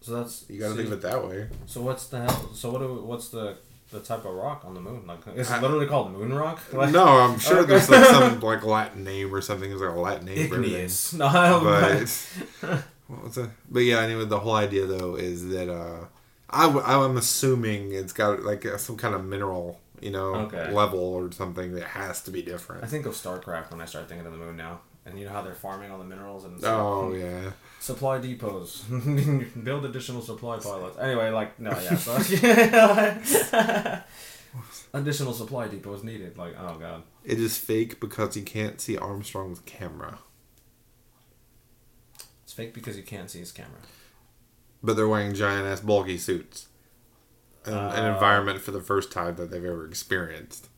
[0.00, 1.48] So that's You got to so, think of it that way.
[1.66, 2.50] So what's the hell?
[2.54, 2.78] So what?
[2.80, 3.56] Do, what's the
[3.90, 5.06] the type of rock on the moon?
[5.06, 6.60] Like, it's I- literally called moon rock.
[6.72, 7.68] Like, no, I'm sure Okay.
[7.70, 9.70] there's like some like Latin name or something.
[9.70, 11.12] It's like a Latin name igneous.
[11.14, 11.64] No, I don't.
[11.64, 13.50] But what was that?
[13.70, 16.04] But yeah, anyway, the whole idea though is that uh,
[16.50, 20.70] I w- I'm assuming it's got like some kind of mineral, you know, Okay.
[20.72, 22.84] level or something that has to be different.
[22.84, 24.80] I think of StarCraft when I start thinking of the moon now.
[25.06, 26.78] And you know how they're farming all the minerals and stuff?
[26.78, 27.52] Oh yeah.
[27.80, 28.82] Supply depots,
[29.64, 30.98] build additional supply pilots.
[30.98, 32.12] Anyway, like no, yeah, so
[34.98, 36.36] additional supply depots needed.
[36.38, 40.18] Like oh god, It is fake because you can't see Armstrong's camera.
[42.42, 43.80] it's fake because you can't see his camera.
[44.82, 46.68] But they're wearing giant ass bulky suits.
[47.64, 48.12] An Uh.
[48.14, 50.68] environment for the first time that they've ever experienced.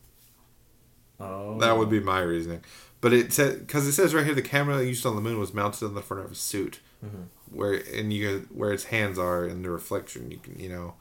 [1.19, 2.63] Oh, That would be my reasoning.
[2.99, 5.53] But it said because it says right here the camera used on the moon was
[5.53, 7.25] mounted on the front of his suit, Mhm.
[7.51, 10.31] where and you where its hands are in the reflection.
[10.31, 10.93] You can you know.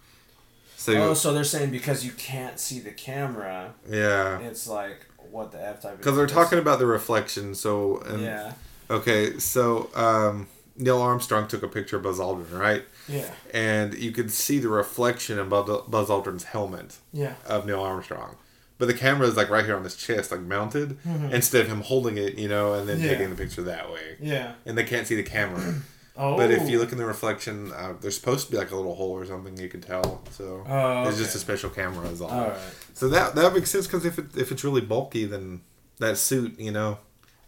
[0.76, 5.52] So Oh, so they're saying because you can't see the camera, yeah, it's like what
[5.52, 5.98] the f type?
[5.98, 7.54] because they're talking about the reflection.
[7.54, 8.52] So and Yeah.
[8.88, 12.84] okay, so um, Neil Armstrong took a picture of Buzz Aldrin, right?
[13.06, 13.30] Yeah.
[13.52, 17.34] And you could see the reflection in Buzz Buzz Aldrin's helmet Yeah.
[17.46, 18.36] of Neil Armstrong.
[18.80, 20.96] But the camera is like right here on his chest, like mounted,
[21.30, 23.04] instead of him holding it, you know, and then Mm-hmm.
[23.04, 23.10] Yeah.
[23.12, 24.16] taking the picture that way.
[24.18, 24.54] Yeah.
[24.66, 25.74] And they can't see the camera.
[26.16, 26.36] Oh.
[26.40, 28.94] But if you look in the reflection, uh, there's supposed to be like a little
[28.94, 30.22] hole or something you can tell.
[30.32, 32.30] So Oh, it's just a special camera, is all.
[32.30, 32.58] All right.
[32.94, 35.60] So that that makes sense because if it, if it's really bulky, then
[35.98, 36.98] that suit, you know,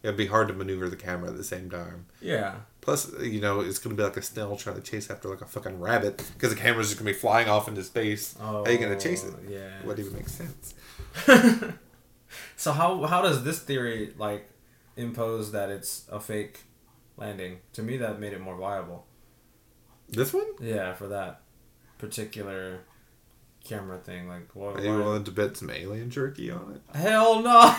[0.03, 2.07] it'd be hard to maneuver the camera at the same time.
[2.21, 2.57] Yeah.
[2.81, 5.47] Plus, you know, it's gonna be like a snail trying to chase after like a
[5.47, 8.35] fucking rabbit because the camera's just gonna be flying off into space.
[8.41, 8.45] Oh.
[8.45, 9.35] How are you gonna chase it?
[9.37, 9.71] Oh, yeah.
[9.85, 10.75] What even makes sense?
[12.57, 14.49] So how how does this theory like
[14.97, 16.61] impose that it's a fake
[17.17, 17.59] landing?
[17.75, 19.07] To me, that made it more viable.
[20.09, 20.47] This one?
[20.61, 21.41] Yeah, for that
[21.99, 22.81] particular
[23.65, 24.29] camera thing.
[24.29, 24.77] Like, what?
[24.77, 26.97] Are you willing to bet some alien jerky on it?
[26.97, 27.75] Hell no!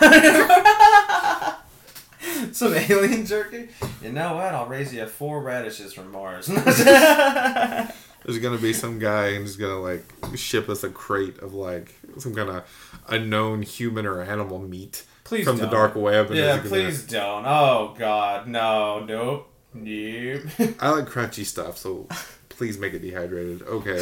[2.58, 3.68] Some alien jerky.
[4.00, 4.54] You know what?
[4.54, 6.46] I'll raise you four radishes from Mars.
[6.46, 10.04] There's gonna be some guy and he's gonna like
[10.36, 15.44] ship us a crate of like some kind of unknown human or animal meat Please
[15.44, 15.72] from the don't.
[15.72, 16.28] dark web.
[16.28, 17.44] And yeah, please don't.
[17.44, 20.42] Oh God, no, nope, nope.
[20.80, 22.06] I like crunchy stuff, so
[22.50, 23.62] please make it dehydrated.
[23.62, 24.00] Okay.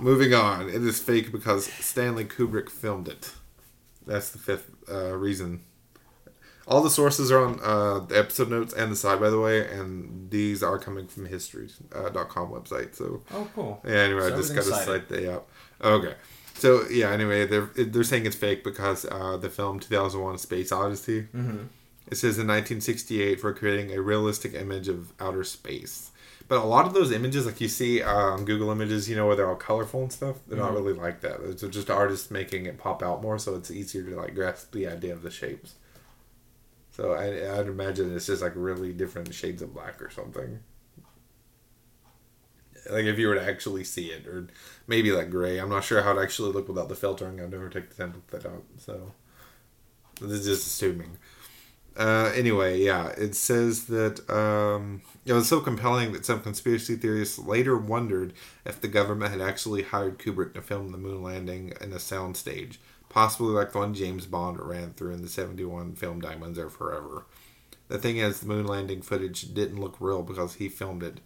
[0.00, 0.68] Moving on.
[0.68, 3.32] It is fake because Stanley Kubrick filmed it.
[4.06, 5.64] That's the fifth uh, reason.
[6.70, 9.68] All the sources are on uh, the episode notes and the side, by the way,
[9.68, 12.94] and these are coming from history.com uh, dot com website.
[12.94, 13.80] So, oh, cool.
[13.84, 15.48] yeah, anyway, So I just got to cite the up.
[15.82, 16.14] Okay.
[16.54, 21.22] So, yeah, anyway, they're, they're saying it's fake because uh, the film 2001 Space Odyssey
[21.34, 21.64] Mm-hmm.
[22.10, 26.10] it says in 1968 for creating a realistic image of outer space.
[26.48, 29.26] But a lot of those images, like you see uh, on Google Images, you know,
[29.26, 30.74] where they're all colorful and stuff, they're not Mhm.
[30.76, 31.40] really like that.
[31.44, 34.86] It's just artists making it pop out more, so it's easier to like grasp the
[34.86, 35.74] idea of the shapes.
[37.00, 40.60] So I, I'd imagine it's just like really different shades of black or something.
[42.90, 44.48] Like if you were to actually see it, or
[44.86, 45.56] maybe like gray.
[45.56, 47.40] I'm not sure how it actually look without the filtering.
[47.40, 48.64] I've never taken the time to look that up.
[48.76, 49.12] So
[50.20, 51.16] this is just assuming.
[51.96, 57.38] Uh, anyway, yeah, it says that um, it was so compelling that some conspiracy theorists
[57.38, 58.34] later wondered
[58.66, 62.76] if the government had actually hired Kubrick to film the moon landing in a soundstage,
[63.10, 67.26] possibly like the one James Bond ran through in the 71 film Diamonds Are Forever.
[67.88, 71.20] The thing is, the moon landing footage didn't look real because he filmed it,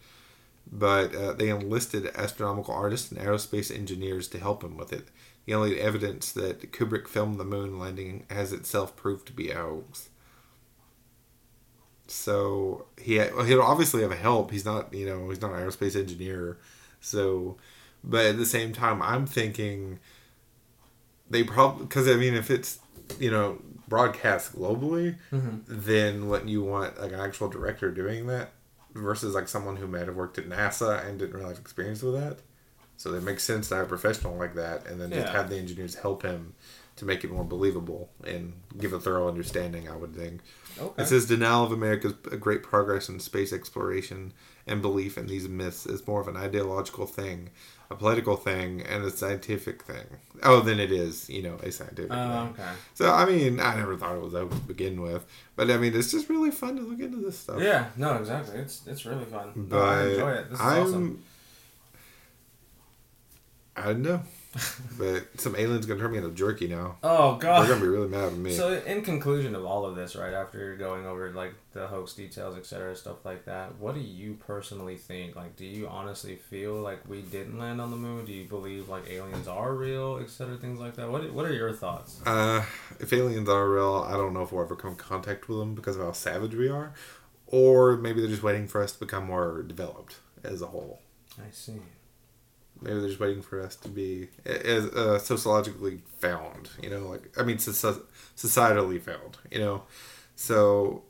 [0.70, 5.08] but uh, they enlisted astronomical artists and aerospace engineers to help him with it.
[5.44, 9.56] The only evidence that Kubrick filmed the moon landing has itself proved to be a
[9.56, 10.08] hoax.
[12.06, 14.50] So he well, he'll obviously have help.
[14.50, 16.58] He's not you know he's not an aerospace engineer.
[17.00, 17.56] So,
[18.02, 19.98] but at the same time, I'm thinking
[21.30, 22.78] they probably because I mean if it's
[23.18, 23.58] you know
[23.88, 25.60] broadcast globally, Mhm.
[25.68, 28.52] then wouldn't you want like an actual director doing that
[28.94, 32.14] versus like someone who might have worked at NASA and didn't really have experience with
[32.14, 32.38] that?
[32.96, 35.56] So it makes sense to have a professional like that, and then just have the
[35.56, 36.54] engineers help him
[36.96, 39.88] to make it more believable and give a thorough understanding.
[39.88, 40.40] I would think.
[40.80, 41.02] Okay.
[41.02, 44.32] It says denial of America's great progress in space exploration
[44.66, 47.50] and belief in these myths is more of an ideological thing,
[47.90, 50.06] a political thing, and a scientific thing.
[50.42, 52.48] Oh, then it is, you know, a scientific Oh, thing.
[52.54, 52.72] okay.
[52.94, 55.24] So I mean, I never thought it was that to begin with,
[55.56, 57.60] but I mean, it's just really fun to look into this stuff.
[57.60, 57.86] Yeah.
[57.96, 58.14] No.
[58.16, 58.58] Exactly.
[58.58, 59.52] It's it's really fun.
[59.56, 60.50] But I enjoy it.
[60.50, 61.22] This is I'm, awesome.
[63.76, 64.22] I don't know,
[64.98, 66.96] but some aliens gonna turn me into jerky now.
[67.02, 68.52] Oh god, They're gonna be really mad at me.
[68.52, 72.56] So in conclusion of all of this, right after going over like the hoax details,
[72.56, 75.34] etc., stuff like that, what do you personally think?
[75.34, 78.24] Like, do you honestly feel like we didn't land on the moon?
[78.24, 81.10] Do you believe like aliens are real, etc., things like that?
[81.10, 82.20] What What are your thoughts?
[82.24, 82.64] Uh,
[83.00, 85.74] if aliens are real, I don't know if we'll ever come in contact with them
[85.74, 86.92] because of how savage we are,
[87.48, 91.00] or maybe they're just waiting for us to become more developed as a whole.
[91.38, 91.80] I see.
[92.80, 96.70] Maybe they're just waiting for us to be as uh, sociologically found.
[96.82, 98.02] You know, like I mean, soci-
[98.36, 99.38] societally found.
[99.50, 99.82] You know,
[100.36, 101.02] so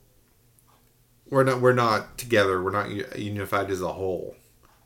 [1.31, 2.63] we're not we're not together.
[2.63, 4.37] We're not unified as a whole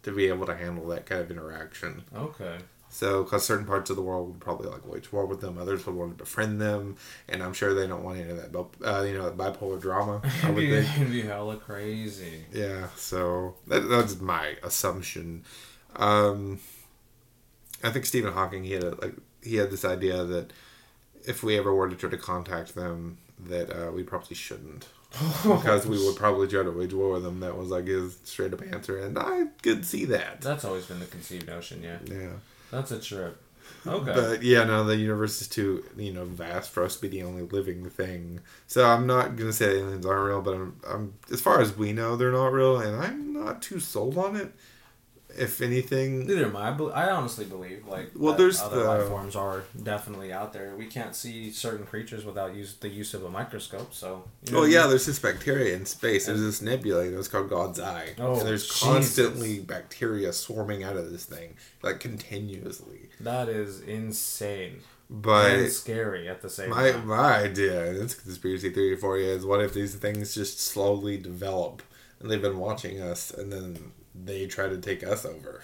[0.02, 2.04] to be able to handle that kind of interaction.
[2.16, 2.58] Okay.
[2.90, 5.84] So, because certain parts of the world would probably like wage war with them, others
[5.84, 6.96] would want to befriend them,
[7.28, 10.22] and I'm sure they don't want any of that, uh, you know, that bipolar drama.
[10.42, 10.96] I It'd would be, think.
[10.96, 12.44] it'd be hella crazy.
[12.50, 12.86] Yeah.
[12.96, 15.44] So that, that's my assumption.
[15.98, 16.60] Um,
[17.82, 20.52] I think Stephen Hawking he had a, like he had this idea that
[21.26, 24.86] if we ever were to try to contact them, that uh, we probably shouldn't.
[25.42, 27.40] because we would probably try to wage war with them.
[27.40, 30.42] That was like his straight up answer, and I could see that.
[30.42, 31.82] That's always been the conceived notion.
[31.82, 31.98] Yeah.
[32.04, 32.32] Yeah.
[32.70, 33.40] That's a trip.
[33.86, 34.12] Okay.
[34.12, 37.22] But yeah, no, the universe is too you know vast for us to be the
[37.22, 38.40] only living thing.
[38.66, 41.92] So I'm not gonna say aliens aren't real, but I'm, I'm as far as we
[41.92, 44.52] know, they're not real, and I'm not too sold on it.
[45.38, 46.68] If anything, Neither am I.
[46.70, 50.52] I I honestly believe like Well, that there's other the- life forms are definitely out
[50.52, 50.74] there.
[50.76, 53.94] We can't see certain creatures without use the use of a microscope.
[53.94, 54.90] So you know well, I yeah, mean?
[54.90, 56.26] there's this bacteria in space.
[56.26, 58.82] There's this nebula, and it's called God's Eye, Oh, and there's Jesus.
[58.82, 63.08] constantly bacteria swarming out of this thing, like continuously.
[63.20, 64.80] that is insane
[65.10, 67.06] But and scary at the same My time.
[67.06, 71.82] my idea, this conspiracy theory for you, is what if these things just slowly develop
[72.20, 73.92] and they've been watching us and then
[74.24, 75.62] they try to take us over?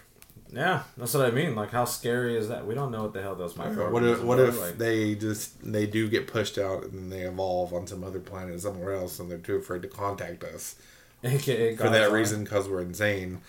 [0.53, 1.57] Yeah, that's what I mean.
[1.57, 2.65] Like, how scary is that?
[2.67, 5.61] We don't know what the hell those What microorganisms if what if like, they just
[5.73, 9.29] they do get pushed out and they evolve on some other planet somewhere else and
[9.31, 10.77] they're too afraid to contact us
[11.25, 13.41] AKA for that God's reason because we're insane.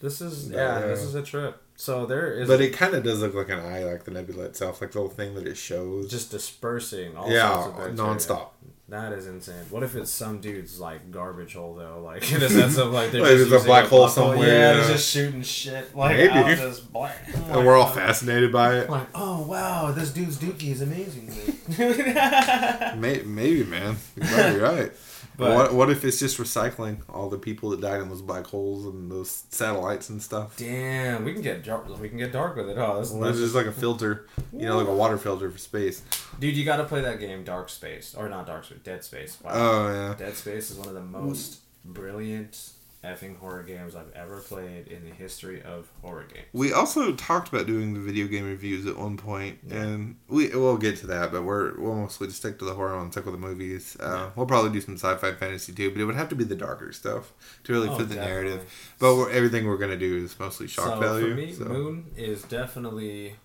[0.00, 1.60] This is But, yeah, uh, this is a trip.
[1.76, 4.44] So there is But it kind of does look like an eye, like the nebula
[4.44, 6.10] itself, like the little thing that it shows.
[6.10, 7.96] just dispersing all yeah, sorts of bacteria.
[8.14, 8.48] nonstop.
[8.90, 9.64] That is insane.
[9.70, 12.02] What if it's some dude's like garbage hole though?
[12.04, 14.46] Like in a sense of like they're Like, just there's a using black hole somewhere,
[14.46, 14.72] Yeah, yeah.
[14.74, 16.30] they're just shooting shit like Maybe.
[16.32, 17.16] out this black.
[17.34, 18.90] And we're all fascinated by it.
[18.90, 21.32] Like, oh wow, this dude's dookie is amazing.
[23.00, 23.96] Maybe, man.
[24.16, 24.92] You might be right.
[25.36, 28.46] But- what, what if it's just recycling all the people that died in those black
[28.46, 30.56] holes and those satellites and stuff?
[30.56, 31.88] Damn, we can get dark.
[32.00, 32.76] We can get dark with it.
[32.78, 35.58] Oh, this, Well, that's just like a filter, you know, like a water filter for
[35.58, 36.02] space.
[36.38, 36.56] dude.
[36.56, 39.38] You got to play that game, Dark Space, or not Dark Space, Dead Space.
[39.42, 39.50] Wow.
[39.54, 40.14] Oh yeah.
[40.16, 42.70] Dead Space is one of the most brilliant
[43.04, 46.46] effing horror games I've ever played in the history of horror games.
[46.52, 50.76] We also talked about doing the video game reviews at one point, and we we'll
[50.78, 53.34] get to that, but we're we'll mostly just stick to the horror and stick with
[53.34, 53.96] the movies.
[54.00, 56.56] Uh, We'll probably do some sci-fi fantasy too, but it would have to be the
[56.56, 57.32] darker stuff
[57.64, 58.32] to really Oh, fit the definitely.
[58.44, 58.94] narrative.
[58.98, 61.28] But we're, everything we're gonna do is mostly shock so value.
[61.30, 61.64] for me, so.
[61.66, 63.36] Moon is definitely.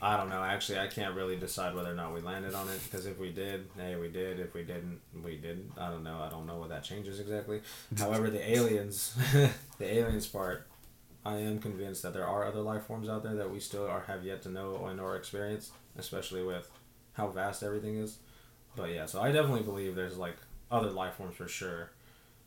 [0.00, 0.42] I don't know.
[0.42, 3.30] Actually, I can't really decide whether or not we landed on it because if we
[3.30, 4.38] did, hey, we did.
[4.38, 5.72] If we didn't, we didn't.
[5.78, 6.20] I don't know.
[6.20, 7.62] I don't know what that changes exactly.
[7.98, 9.16] However, the aliens,
[9.78, 10.66] the aliens part,
[11.24, 14.04] I am convinced that there are other life forms out there that we still are
[14.06, 16.70] have yet to know and or experience, especially with
[17.14, 18.18] how vast everything is.
[18.76, 20.36] But yeah, so I definitely believe there's like
[20.70, 21.90] other life forms for sure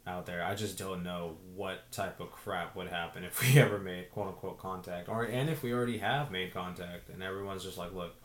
[0.09, 0.43] out there.
[0.43, 4.27] I just don't know what type of crap would happen if we ever made quote
[4.27, 8.15] unquote contact, or and if we already have made contact, and everyone's just like, look,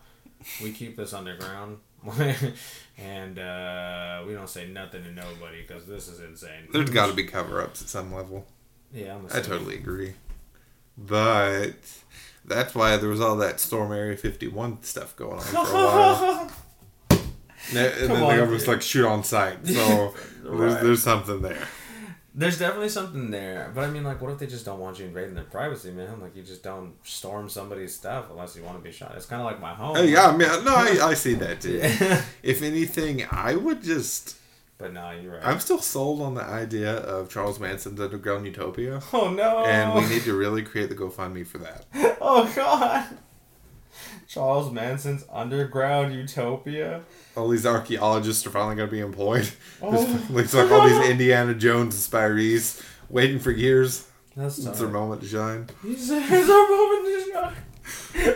[0.62, 1.78] we keep this underground,
[2.98, 6.68] and uh, we don't say nothing to nobody because this is insane.
[6.72, 8.46] There's got to be cover-ups at some level.
[8.92, 10.14] Yeah, I'm I totally agree.
[10.96, 11.74] But
[12.44, 16.50] that's why there was all that Storm Area 51 stuff going on for a while.
[17.68, 18.74] and then Come the on, government's dude.
[18.74, 19.66] like shoot on sight.
[19.66, 20.82] So there's, Right.
[20.82, 21.66] there's something there.
[22.36, 25.04] There's definitely something there, but I mean, like, what if they just don't want you
[25.06, 26.20] invading their privacy, man?
[26.20, 29.12] Like, you just don't storm somebody's stuff unless you want to be shot.
[29.16, 29.96] It's kind of like my home.
[29.96, 31.74] Oh, yeah, I mean, no, I, I see that too.
[31.82, 32.22] Yeah.
[32.42, 34.36] If anything, I would just.
[34.78, 35.46] but no, you're right.
[35.46, 39.00] I'm still sold on the idea of Charles Manson's Underground Utopia.
[39.12, 39.64] oh no!
[39.64, 41.86] And we need to really create the GoFundMe for that.
[42.20, 43.16] Oh god.
[44.28, 47.02] Charles Manson's underground utopia.
[47.36, 49.48] All these archaeologists are finally going to be employed.
[49.82, 50.26] Oh.
[50.30, 54.06] Like all these Indiana Jones inspirees waiting for years.
[54.36, 55.68] That's It's their moment to shine.
[55.82, 57.54] He's our moment to shine.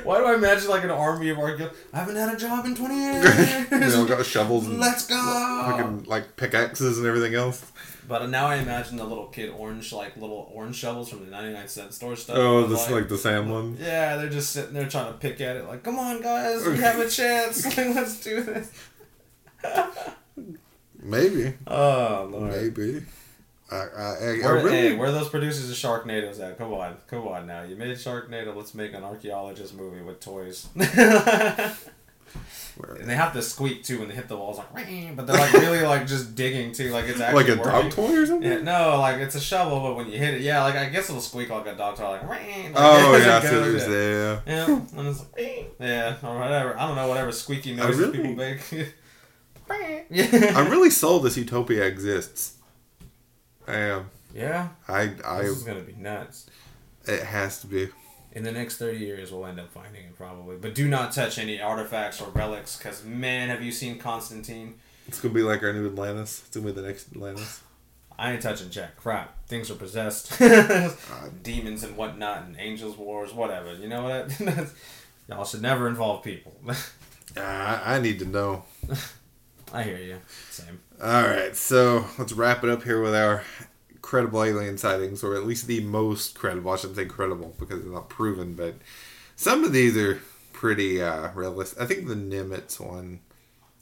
[0.05, 1.85] Why do I imagine like an army of archaeologists?
[1.93, 3.25] I haven't had a job in twenty years.
[3.71, 5.15] they all got shovels and Let's go.
[5.17, 7.73] fucking like pickaxes and everything else.
[8.09, 11.53] But now I imagine the little kid orange, like little orange shovels from the ninety
[11.53, 12.37] nine cent store stuff.
[12.39, 13.77] Oh, this like the Sam one.
[13.79, 16.79] Yeah, they're just sitting there trying to pick at it, like, "Come on, guys, we
[16.79, 17.65] have a chance.
[17.67, 18.71] Like, let's do this."
[21.01, 22.51] Maybe, Oh lord.
[22.51, 23.03] maybe.
[23.71, 24.71] I, I, I, I Where, really.
[24.71, 26.57] hey, where are those producers of Sharknado's at?
[26.59, 27.63] Come on, come on now.
[27.63, 28.57] You made Sharknado.
[28.57, 30.69] Let's make an archaeologist movie with toys.
[33.01, 35.53] and they have to squeak too when they hit the walls, like, but they're like
[35.53, 37.83] really like just digging too, like it's actually like a working.
[37.83, 38.51] dog toy or something?
[38.51, 41.09] Yeah, no, like it's a shovel, but when you hit it, yeah, like I guess
[41.11, 42.41] it'll squeak like a dog toy, like, like,
[42.77, 44.41] Oh yeah, I see what goes, yeah.
[44.47, 44.81] Yeah.
[44.97, 46.79] And it's like, yeah, or whatever.
[46.79, 48.61] I don't know, whatever squeaky noises really- people make.
[48.73, 50.53] yeah.
[50.57, 52.55] I'm really sold this utopia exists.
[53.67, 54.11] I am.
[54.35, 54.69] yeah.
[54.89, 56.47] I I This is gonna be nuts.
[57.07, 57.89] it has to be.
[58.39, 60.55] In the next 30 years, we'll end up finding it probably.
[60.59, 64.77] But do not touch any artifacts or relics, because man, have you seen Constantine?
[65.09, 66.45] It's gonna be like our new Atlantis.
[66.47, 67.65] It's gonna be the next Atlantis.
[68.17, 68.95] I ain't touching Jack.
[68.97, 69.45] Crap.
[69.49, 70.39] Things are possessed.
[71.43, 73.75] Demons and whatnot, and angels' wars, whatever.
[73.75, 74.41] You know what?
[75.29, 76.55] Y'all should never involve people.
[77.37, 78.63] I, I need to know.
[79.73, 80.21] I hear you.
[80.51, 80.79] Same.
[81.03, 83.43] All right, so let's wrap it up here with our
[84.09, 86.71] credible alien sightings, or at least the most credible.
[86.71, 88.77] I shouldn't say credible because they're not proven, but
[89.37, 90.19] some of these are
[90.55, 91.79] pretty uh, realistic.
[91.79, 93.21] I think the Nimitz one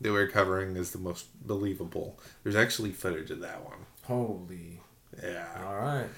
[0.01, 2.19] that we're covering is the most believable.
[2.43, 3.79] There's actually footage of that one.
[4.03, 4.81] Holy.
[5.23, 5.47] Yeah.
[5.65, 6.09] All right.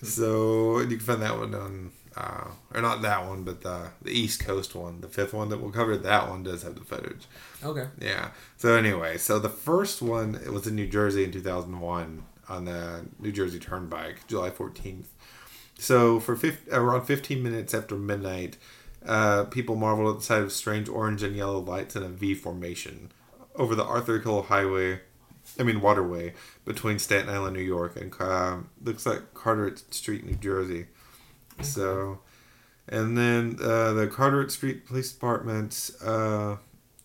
[0.00, 4.12] So you can find that one on, uh, or not that one, but the the
[4.12, 5.96] East Coast one, the fifth one that we'll cover.
[5.96, 7.24] That one does have the footage.
[7.64, 7.88] Okay.
[8.00, 8.30] Yeah.
[8.58, 13.06] So anyway, so the first one it was in New Jersey in 2001 on the
[13.18, 15.06] New Jersey Turnpike, July 14th.
[15.78, 18.56] So for 50, around 15 minutes after midnight,
[19.04, 22.34] uh, people marveled at the sight of strange orange and yellow lights in a V
[22.34, 23.12] formation
[23.54, 25.00] over the Arthur Kill Highway.
[25.60, 26.34] I mean waterway
[26.64, 30.86] between Staten Island, New York, and uh, looks like Carteret Street, New Jersey.
[31.62, 32.18] So,
[32.88, 35.90] and then uh, the Carteret Street Police Department.
[36.04, 36.56] Uh,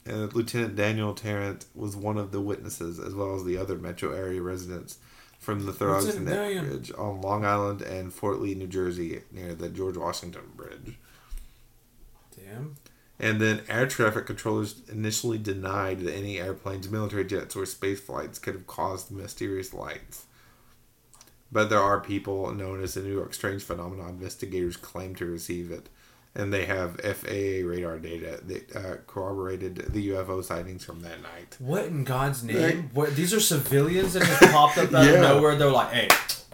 [0.03, 4.41] Lieutenant Daniel Tarrant was one of the witnesses, as well as the other metro area
[4.41, 4.97] residents
[5.41, 6.63] from the Lieutenant Daniel.
[6.63, 10.97] Bridge on Long Island and Fort Lee, New Jersey, near the George Washington Bridge.
[12.37, 12.75] Damn.
[13.19, 18.39] And then air traffic controllers initially denied that any airplanes, military jets, or space flights
[18.39, 20.25] could have caused the mysterious lights.
[21.51, 25.71] But there are people known as the New York Strange Phenomenon investigators claim to receive
[25.71, 25.89] it.
[26.33, 31.57] And they have FAA radar data that uh, corroborated the UFO sightings from that night.
[31.59, 32.89] What in God's name?
[32.93, 35.11] What these are civilians that just popped up out Yeah.
[35.15, 35.55] of nowhere.
[35.57, 36.07] They're like, "Hey,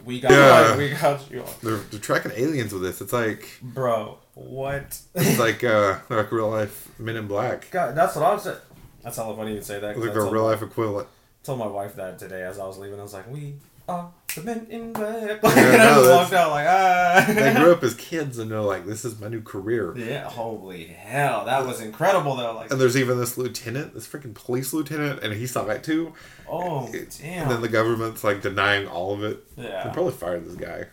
[0.03, 0.71] we got Yeah.
[0.73, 0.77] you.
[0.79, 3.01] We got you, They're, they're tracking aliens with this.
[3.01, 4.99] It's like bro." What?
[5.13, 7.69] it's like uh, like real life Men in Black.
[7.69, 8.57] God, that's what I was saying.
[9.03, 9.95] That's how funny you say that.
[9.99, 11.07] Like a real life equivalent.
[11.43, 12.99] told my wife that today as I was leaving.
[12.99, 13.55] I was like, "We
[13.87, 17.83] are the men in black." Yeah, and I walked out like, "Ah." They grew up
[17.83, 21.81] as kids and they're like, "This is my new career." Yeah, holy hell, that was
[21.81, 22.55] incredible though.
[22.55, 26.13] Like, And there's even this lieutenant, this freaking police lieutenant, and he saw that too.
[26.49, 27.43] oh And damn.
[27.43, 29.55] And then the government's like denying all of it.
[29.55, 30.85] They yeah, probably fired this guy.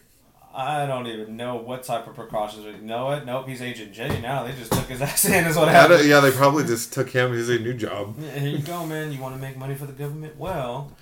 [0.56, 2.64] I don't even know what type of precautions.
[2.64, 3.26] You know what?
[3.26, 4.44] Nope, he's Agent J now.
[4.44, 5.44] They just took his ass in.
[5.46, 6.08] Is what happened.
[6.08, 7.32] yeah, they probably just took him.
[7.34, 8.14] He's a new job.
[8.20, 9.10] Yeah, here you go, man.
[9.12, 10.36] You want to make money for the government?
[10.38, 10.92] Well,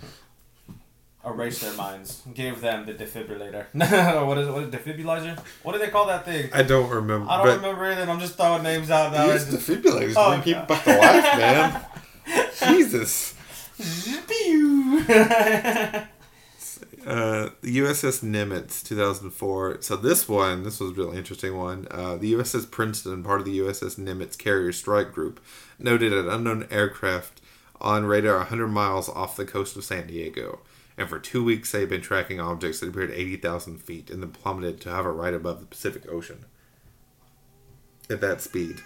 [1.24, 2.22] erase their minds.
[2.34, 3.66] Give them the defibrillator.
[4.26, 4.52] what is it?
[4.52, 5.38] What is defibrillator?
[5.62, 6.50] What do they call that thing?
[6.52, 7.30] I don't remember.
[7.30, 8.08] I don't remember anything.
[8.08, 9.26] I'm just throwing names out now.
[9.26, 11.84] Use defibrillators Oh, bring people back to life, man.
[12.68, 13.34] Jesus.
[17.04, 19.78] Uh, the USS Nimitz, 2004.
[19.82, 21.88] So this one, this was a really interesting one.
[21.90, 25.40] Uh, the USS Princeton, part of the USS Nimitz carrier strike group,
[25.80, 27.40] noted an unknown aircraft
[27.80, 30.60] on radar 100 miles off the coast of San Diego.
[30.98, 34.22] And for two weeks, they had been tracking objects that appeared at 80,000 feet and
[34.22, 36.44] then plummeted to hover right above the Pacific Ocean.
[38.10, 38.82] At that speed.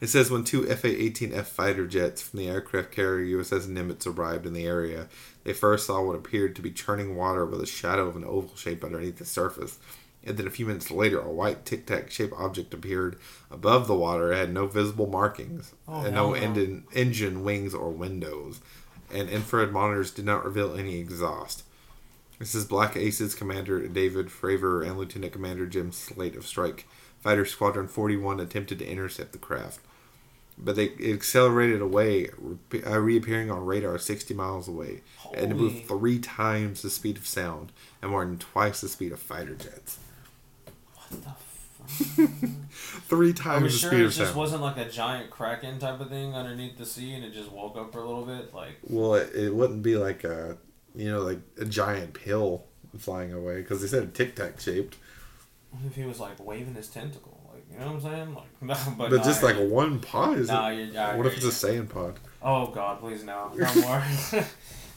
[0.00, 4.46] It says when two FA 18F fighter jets from the aircraft carrier USS Nimitz arrived
[4.46, 5.08] in the area,
[5.44, 8.56] they first saw what appeared to be churning water with a shadow of an oval
[8.56, 9.78] shape underneath the surface.
[10.24, 13.18] And then a few minutes later, a white tic tac shaped object appeared
[13.50, 14.32] above the water.
[14.32, 16.34] It had no visible markings, Oh, and no no.
[16.34, 18.60] engine, engine, wings, or windows.
[19.12, 21.64] And infrared monitors did not reveal any exhaust.
[22.38, 26.86] This is Black Aces Commander David Fravor and Lieutenant Commander Jim Slaight of Strike
[27.20, 29.80] Fighter Squadron 41 attempted to intercept the craft.
[30.56, 35.02] But they accelerated away, re- uh, reappearing on radar 60 miles away.
[35.34, 39.12] And it moved three times the speed of sound and more than twice the speed
[39.12, 39.98] of fighter jets.
[40.94, 41.49] What the fuck?
[43.08, 44.36] Three times the sure speed it of just sound.
[44.36, 47.76] wasn't like a giant kraken type of thing underneath the sea and it just woke
[47.76, 48.54] up for a little bit?
[48.54, 50.56] Like, Well, it, it wouldn't be like a,
[50.94, 52.64] you know, like a giant pill
[52.98, 54.96] flying away because they said tic tac shaped.
[55.70, 57.40] what if he was like waving his tentacle?
[57.52, 58.34] Like, you know what I'm saying?
[58.34, 60.76] Like, but, But, nah, just like one pod is Nah, it?
[60.86, 62.18] you're- I What if it's a sand pod?
[62.42, 64.02] Oh God, please no, no more.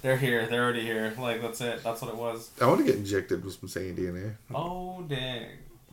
[0.02, 0.48] They're here.
[0.48, 1.14] They're already here.
[1.18, 1.82] Like that's it.
[1.84, 2.52] That's what it was.
[2.62, 4.36] I want to get injected with some sand DNA.
[4.54, 5.48] Oh dang.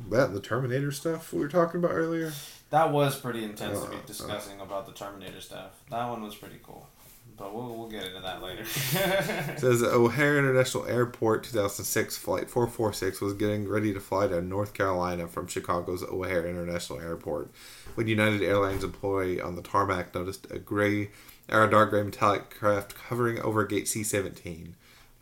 [0.09, 2.33] That the Terminator stuff we were talking about earlier.
[2.71, 4.01] That was pretty intense to Uh, be uh.
[4.07, 5.83] discussing about the Terminator stuff.
[5.91, 6.89] That one was pretty cool.
[7.37, 8.63] But we'll, we'll get into that later.
[8.63, 14.75] It says O'Hare International Airport 2006 Flight 446 was getting ready to fly to North
[14.75, 17.51] Carolina from Chicago's O'Hare International Airport
[17.95, 21.11] when United Airlines employee on the tarmac noticed a gray
[21.49, 24.73] or a dark gray metallic craft hovering over gate C-17.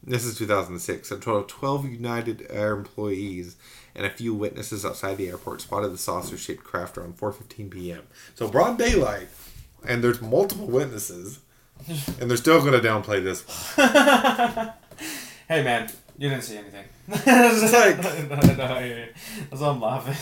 [0.03, 1.11] This is 2006.
[1.13, 3.57] A total of 12 United Air employees
[3.99, 8.03] and a few witnesses outside the airport spotted the saucer-shaped craft around 4:15 p.m.
[8.37, 9.29] So broad daylight,
[9.87, 11.41] and there's multiple witnesses,
[11.87, 13.43] and they're still going to downplay this
[15.49, 16.85] hey man, you didn't see anything.
[17.11, 19.09] It's like- no, no, hear.
[19.51, 20.17] That's why I'm laughing.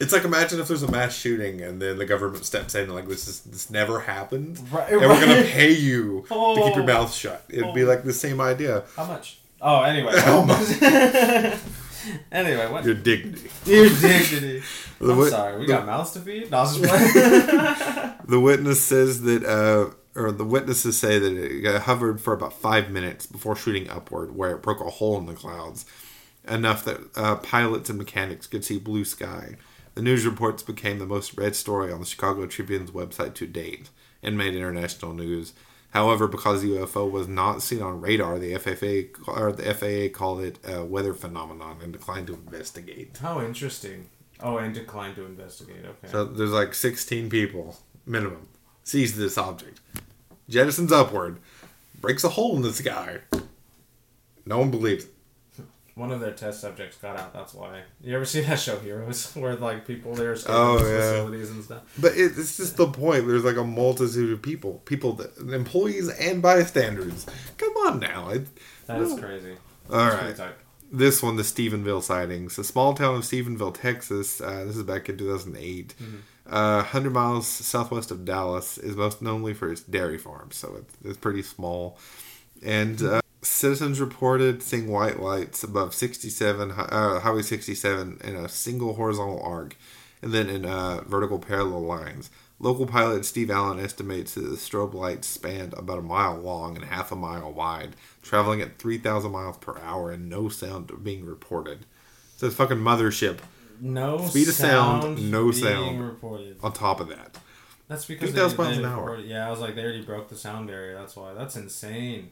[0.00, 2.94] It's like imagine if there's a mass shooting and then the government steps in and
[2.94, 6.84] like this is this never happened Right, and we're gonna pay you to keep your
[6.84, 6.86] Oh.
[6.86, 7.44] mouth shut.
[7.48, 7.86] It'd be Oh.
[7.88, 8.84] like the same idea.
[8.96, 9.38] How much?
[9.60, 10.12] Oh, anyway.
[10.20, 10.42] How
[12.32, 12.84] anyway, what?
[12.84, 13.50] Your dignity.
[13.66, 14.62] Your dignity.
[15.00, 16.50] The I'm wit- sorry, we the- got mouths to feed.
[16.50, 18.16] No, I was just.
[18.28, 19.90] The witness says that, uh,
[20.20, 24.50] or the witnesses say that it hovered for about five minutes before shooting upward, where
[24.50, 25.86] it broke a hole in the clouds,
[26.48, 29.54] enough that uh, pilots and mechanics could see blue sky.
[29.94, 33.90] The news reports became the most read story on the Chicago Tribune's website to date
[34.22, 35.52] and made international news.
[35.90, 40.40] However, because the UFO was not seen on radar, the FFA or the FAA called
[40.42, 43.16] it a weather phenomenon and declined to investigate.
[43.18, 44.08] How interesting.
[44.40, 45.84] Oh, and declined to investigate.
[45.84, 46.08] Okay.
[46.12, 47.76] So there's like 16 people
[48.06, 48.48] minimum
[48.84, 49.80] sees this object,
[50.48, 51.38] jettisons upward,
[52.00, 53.18] breaks a hole in the sky.
[54.46, 55.14] No one believes it.
[55.98, 57.32] One of their test subjects got out.
[57.34, 57.82] That's why.
[58.00, 61.00] You ever see that show Heroes, where like people there escaping Oh, yeah.
[61.00, 61.82] facilities and stuff?
[62.00, 63.26] But it, it's just the point.
[63.26, 67.26] There's like a multitude of people, people that employees and bystanders.
[67.56, 68.28] Come on now.
[68.30, 68.46] It,
[68.86, 69.18] That is No.
[69.22, 69.56] crazy.
[69.90, 70.36] all right.
[70.90, 72.56] This one, the Stephenville sightings.
[72.56, 74.40] The small town of Stephenville, Texas.
[74.40, 75.94] Uh, this is back in 2008.
[76.48, 80.94] Uh, 100 miles southwest of Dallas is most knownly for its dairy farm, so it's,
[81.04, 81.98] it's pretty small.
[82.64, 88.94] And uh, citizens reported seeing white lights above 67 uh, Highway 67 in a single
[88.94, 89.76] horizontal arc,
[90.22, 92.30] and then in uh, vertical parallel lines.
[92.60, 96.84] Local pilot Steve Allen estimates that the strobe lights spanned about a mile long and
[96.86, 101.86] half a mile wide, traveling at 3,000 miles per hour and no sound being reported.
[102.36, 103.38] So it's fucking mothership
[103.80, 106.04] No Speed of sound, no sound no being sound.
[106.04, 106.56] reported.
[106.60, 107.36] on top of that.
[107.86, 109.00] That's because 3,000 they, miles an hour.
[109.02, 110.98] reported- Yeah, I was like, they already broke the sound barrier.
[110.98, 111.34] That's why.
[111.34, 112.30] That's insane.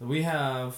[0.00, 0.76] We have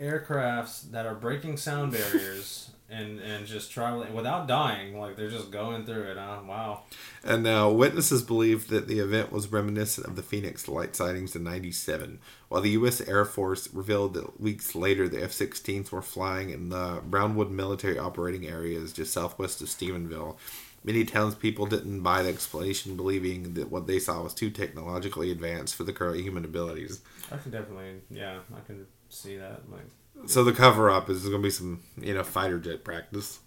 [0.00, 4.98] aircrafts that are breaking sound barriers and and just traveling without dying.
[4.98, 6.16] Like they're just going through it.
[6.18, 6.40] Huh?
[6.46, 6.82] Wow.
[7.22, 11.42] And now, witnesses believe that the event was reminiscent of the Phoenix light sightings in
[11.42, 12.18] 97,
[12.48, 13.00] while the U.S.
[13.00, 17.98] Air Force revealed that weeks later the F 16s were flying in the Brownwood military
[17.98, 20.36] operating areas just southwest of Stephenville.
[20.84, 25.74] Many townspeople didn't buy the explanation, believing that what they saw was too technologically advanced
[25.74, 27.00] for the current human abilities.
[27.32, 28.02] I can definitely.
[28.10, 29.62] Yeah, I can see that.
[29.70, 30.28] Like.
[30.28, 33.38] So the cover up is going to be some, you know, fighter jet practice.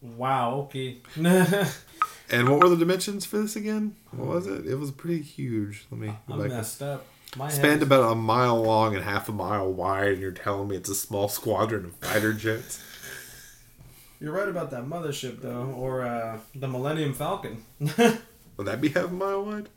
[0.00, 0.70] Wow.
[0.70, 0.98] Okay.
[2.30, 3.96] And what were the dimensions for this again?
[4.12, 4.64] What was it?
[4.66, 5.86] It was pretty huge.
[5.90, 6.50] Let me go I'm back.
[6.50, 7.04] messed up.
[7.36, 10.76] My spanned about a mile long and half a mile wide, and you're telling me
[10.76, 12.82] it's a small squadron of fighter jets?
[14.20, 17.64] You're right about that mothership though, or uh, the Millennium Falcon.
[17.80, 19.70] Would that be half a mile wide?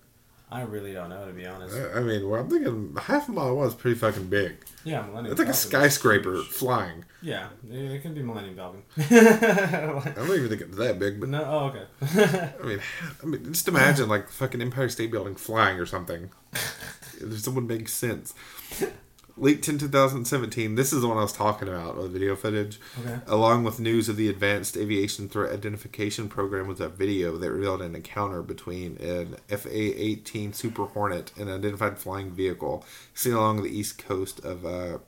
[0.52, 1.76] I really don't know to be honest.
[1.76, 4.58] I I mean, well, I'm thinking half a mile wide is pretty fucking big.
[4.84, 5.32] Yeah, Millennium.
[5.32, 6.48] It's like a Falcon is skyscraper huge.
[6.48, 7.06] flying.
[7.22, 8.84] Yeah, it can be Millennium Falcon.
[8.98, 12.52] I don't even think it's that big, but no, oh okay.
[12.62, 12.80] I mean,
[13.24, 16.30] I mean, just imagine like fucking Empire State Building flying or something.
[17.22, 18.34] It just wouldn't make sense.
[19.36, 20.76] Leaked in 2017.
[20.76, 22.80] This is the one I was talking about, the video footage.
[23.02, 23.20] Okay.
[23.26, 27.82] Along with news of the Advanced Aviation Threat Identification Program, was a video that revealed
[27.82, 33.76] an encounter between an FA-18 Super Hornet and an identified flying vehicle seen along the
[33.76, 35.00] east coast of uh,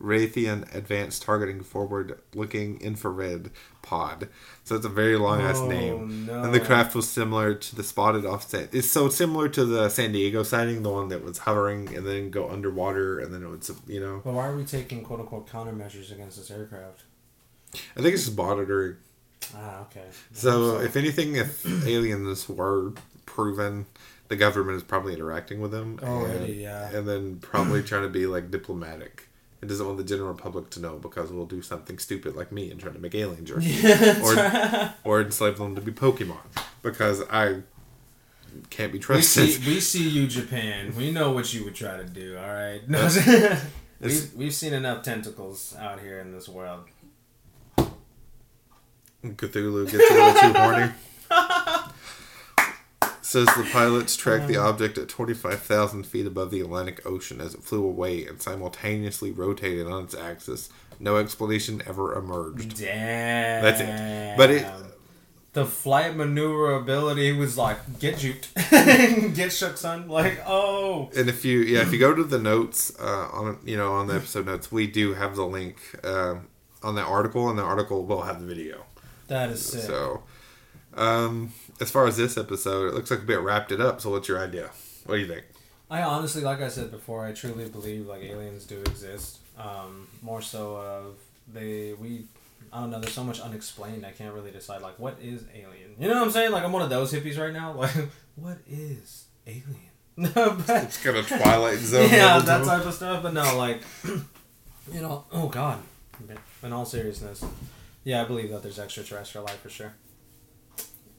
[0.00, 3.50] Raytheon Advanced Targeting Forward-Looking Infrared
[3.82, 4.28] Pod.
[4.64, 6.26] So it's a very long ass Oh, name.
[6.26, 6.42] no.
[6.42, 8.74] And the craft was similar to the spotted offset.
[8.74, 12.30] It's so similar to the San Diego sighting, the one that was hovering and then
[12.30, 14.20] go underwater and then it would, you know.
[14.24, 17.04] But why are we taking quote unquote countermeasures against this aircraft?
[17.96, 18.96] I think it's just monitoring.
[19.54, 20.04] Ah, okay.
[20.32, 22.92] So, if anything, if aliens were
[23.26, 23.86] proven,
[24.28, 25.98] the government is probably interacting with them.
[26.02, 26.88] Already, and, yeah.
[26.96, 29.28] And then probably trying to be like diplomatic.
[29.64, 32.70] It doesn't want the general public to know because we'll do something stupid like me
[32.70, 33.80] and try to make alien jerky.
[34.22, 36.36] or, or enslave them to be Pokemon.
[36.82, 37.62] Because I
[38.68, 39.48] can't be we trusted.
[39.48, 40.94] see, we see you, Japan.
[40.94, 42.36] We know what you would try to do.
[42.36, 42.86] All right.
[42.86, 43.08] No,
[44.00, 46.84] we've, we've seen enough tentacles out here in this world.
[49.24, 50.92] Cthulhu gets a little too horny.
[53.34, 57.64] Says the pilots tracked the object at 25,000 feet above the Atlantic Ocean as it
[57.64, 60.68] flew away and simultaneously rotated on its axis.
[61.00, 62.78] No explanation ever emerged.
[62.78, 63.60] Damn.
[63.60, 64.36] That's it.
[64.38, 64.66] But it-
[65.52, 68.54] The flight maneuverability was like, get juked.
[69.34, 70.06] get shook, son.
[70.06, 71.10] Like, oh.
[71.16, 74.06] And if you, yeah, if you go to the notes uh, on, you know, on
[74.06, 76.36] the episode notes, we do have the link uh,
[76.84, 78.84] on that article, and the article will have the video.
[79.26, 79.80] That is sick.
[79.82, 80.22] So,
[80.96, 84.00] um, as far as this episode, it looks like a bit wrapped it up.
[84.00, 84.70] So, what's your idea?
[85.06, 85.44] What do you think?
[85.90, 89.38] I honestly, like I said before, I truly believe like aliens do exist.
[89.58, 91.16] Um, more so of
[91.52, 92.24] they we
[92.72, 92.98] I don't know.
[93.00, 94.04] There's so much unexplained.
[94.04, 95.94] I can't really decide like what is alien.
[95.98, 96.50] You know what I'm saying?
[96.52, 97.72] Like I'm one of those hippies right now.
[97.78, 97.94] Like
[98.36, 99.64] what is alien?
[100.16, 102.08] No, but, It's kind of Twilight Zone.
[102.08, 103.22] yeah, that type of stuff.
[103.22, 105.80] But no, like you know, oh god,
[106.62, 107.44] in all seriousness,
[108.04, 109.94] yeah, I believe that there's extraterrestrial life for sure.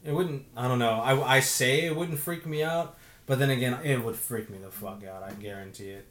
[0.06, 0.44] It wouldn't.
[0.56, 1.00] I don't know.
[1.00, 2.96] I, I say it wouldn't freak me out,
[3.26, 5.22] but then again, it would freak me the fuck out.
[5.22, 6.06] I guarantee it.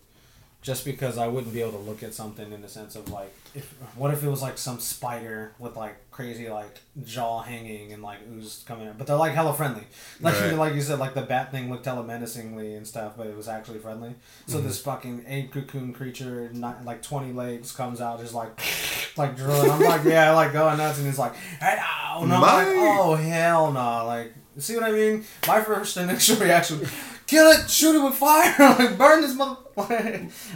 [0.62, 3.34] Just because I wouldn't be able to look at something in the sense of like,
[3.56, 8.04] if what if it was like some spider with like crazy like jaw hanging and
[8.04, 9.84] like ooze coming out, but they're like hella friendly.
[10.22, 10.54] Like Right.
[10.54, 13.48] like you said, like the bat thing looked hella menacingly and stuff, but it was
[13.48, 14.16] actually friendly.
[14.48, 14.68] So mm-hmm.
[14.68, 18.60] this fucking egg cocoon creature, not, like twenty legs, comes out just like,
[19.18, 19.72] like drilling.
[19.72, 22.68] I'm like, yeah, I like going nuts, and he's like, hey, ow, and I'm like,
[22.68, 25.24] My- oh hell no, like, see what I mean?
[25.48, 26.82] My first initial reaction,
[27.28, 29.58] kill it, shoot it with fire, like burn this mother,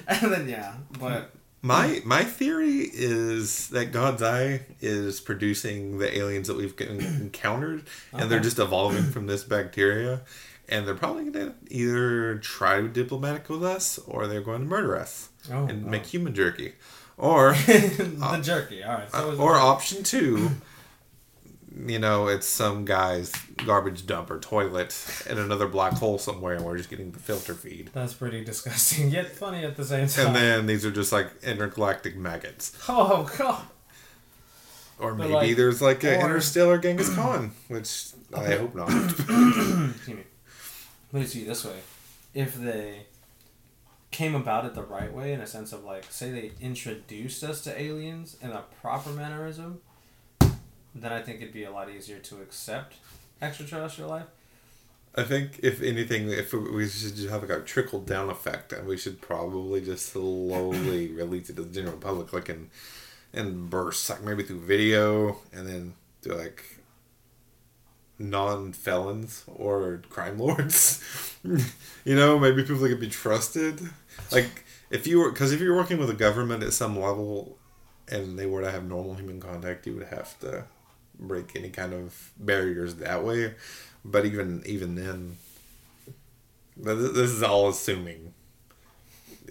[0.08, 1.32] and then yeah, but
[1.62, 2.08] My hmm.
[2.08, 7.84] my theory is that God's eye is producing the aliens that we've encountered,
[8.14, 10.22] and they're just evolving from this bacteria,
[10.70, 14.62] and they're probably going to either try to be diplomatic with us, or they're going
[14.62, 15.90] to murder us Oh, and no.
[15.92, 16.74] make human jerky,
[17.18, 18.84] or the jerky.
[18.84, 20.52] All right, so uh, is or option two.
[21.76, 24.96] You know, it's some guy's garbage dump or toilet
[25.30, 27.92] in another black hole somewhere, and we're just getting the filter feed.
[27.94, 30.28] that's pretty disgusting yet funny at the same time.
[30.28, 32.76] And then these are just like intergalactic maggots.
[32.90, 33.66] oh god.
[35.00, 38.90] Or maybe like, there's like an interstellar Genghis Khan, which I hope not.
[41.12, 41.80] Let me see this way.
[42.34, 43.04] If they
[44.12, 47.62] came about it the right way, in a sense of like, say they introduced us
[47.62, 49.80] to aliens in a proper mannerism,
[50.96, 52.96] then I think it'd be a lot easier to accept
[53.42, 54.26] extraterrestrial life.
[55.16, 58.88] I think if anything, if we should just have like a trickle down effect, and
[58.88, 62.70] we should probably just slowly release it to the general public, like in
[63.34, 66.64] in bursts, like maybe through video, and then to like
[68.20, 71.04] non felons or crime lords.
[72.06, 73.82] you know, maybe people that could be trusted.
[74.32, 77.58] Like if you were, because if you're working with a government at some level,
[78.08, 80.66] and they were to have normal human contact, you would have to
[81.20, 83.56] break any kind of barriers that way.
[84.06, 85.38] But even even then,
[86.84, 88.34] th- this is all assuming.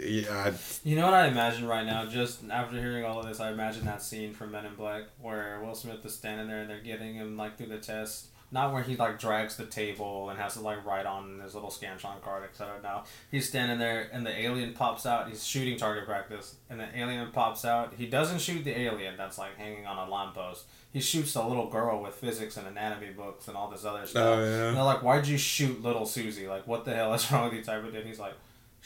[0.00, 0.52] Yeah,
[0.84, 2.06] You know what I imagine right now?
[2.06, 5.60] Just after hearing all of this, I imagine that scene from Men in Black where
[5.60, 8.28] Will Smith is standing there and they're getting him like through the test.
[8.50, 11.70] Not where he like drags the table and has to like write on his little
[11.70, 12.80] Scantron card, etc.
[12.82, 15.28] Now he's standing there and the alien pops out.
[15.28, 17.92] He's shooting target practice, and the alien pops out.
[17.98, 20.64] He doesn't shoot the alien that's like hanging on a lamppost.
[20.90, 24.38] He shoots a little girl with physics and anatomy books and all this other stuff.
[24.38, 24.68] Oh, yeah.
[24.68, 26.48] And they're like, "Why'd you shoot little Susie?
[26.48, 28.06] Like, what the hell is wrong with you?" Type of thing.
[28.06, 28.34] He's like,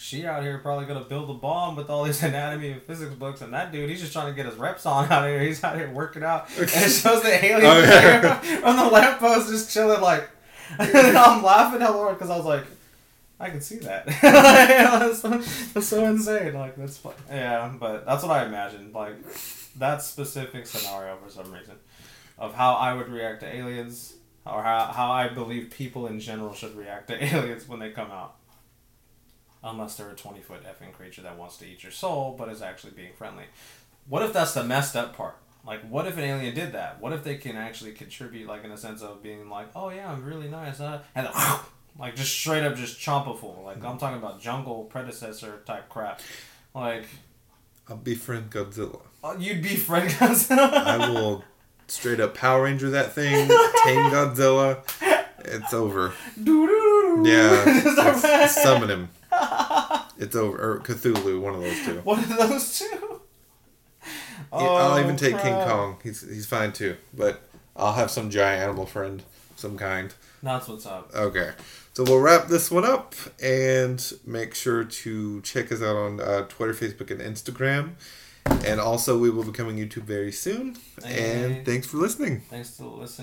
[0.02, 3.40] "She out here probably gonna build a bomb with all these anatomy and physics books,
[3.40, 5.40] and that dude, he's just trying to get his reps on out here.
[5.40, 8.60] He's out here working out." And it shows the alien Oh, yeah.
[8.64, 10.28] on the lamppost just chilling, like.
[10.78, 12.64] and I'm laughing hell hard because I was like.
[13.40, 14.06] I can see that.
[14.06, 16.54] that's, so, that's so insane.
[16.54, 17.14] Like that's fun.
[17.28, 18.94] Yeah, but that's what I imagined.
[18.94, 19.16] Like
[19.78, 21.74] that specific scenario for some reason
[22.38, 24.14] of how I would react to aliens
[24.46, 28.12] or how, how I believe people in general should react to aliens when they come
[28.12, 28.36] out.
[29.64, 32.62] Unless they're a 20 foot effing creature that wants to eat your soul but is
[32.62, 33.44] actually being friendly.
[34.08, 35.36] What if that's the messed up part?
[35.64, 37.00] Like, what if an alien did that?
[37.00, 40.10] What if they can actually contribute, like, in a sense of being like, oh yeah,
[40.10, 41.32] I'm really nice, uh, and then,
[41.98, 43.62] like, just straight up just chomp a fool.
[43.64, 46.20] Like, I'm talking about jungle predecessor type crap.
[46.74, 47.04] Like,
[47.88, 49.02] I'll befriend Godzilla.
[49.22, 50.72] oh, you'd be Fred Godzilla.
[50.72, 51.44] I will
[51.86, 53.46] straight up Power Ranger that thing,
[53.84, 54.78] tame Godzilla.
[55.44, 56.12] It's over.
[56.36, 58.50] Yeah, Just a it's- rat.
[58.50, 59.08] summon him.
[60.18, 60.56] It's over.
[60.74, 62.00] Or Cthulhu, one of those two.
[62.04, 63.20] What are those two?
[64.52, 65.54] I'll Oh, even take King.
[65.54, 65.98] Kong.
[66.02, 66.96] He's he's fine too.
[67.14, 67.42] But
[67.76, 69.22] I'll have some giant animal friend,
[69.56, 70.12] some kind.
[70.42, 71.10] That's what's up.
[71.14, 71.52] Okay.
[71.94, 76.46] So we'll wrap this one up and make sure to check us out on uh,
[76.48, 77.92] Twitter, Facebook, and Instagram.
[78.64, 80.76] And also, we will be coming YouTube very soon.
[81.04, 81.44] Hey.
[81.44, 82.40] And thanks for listening.
[82.50, 83.02] Thanks to listening.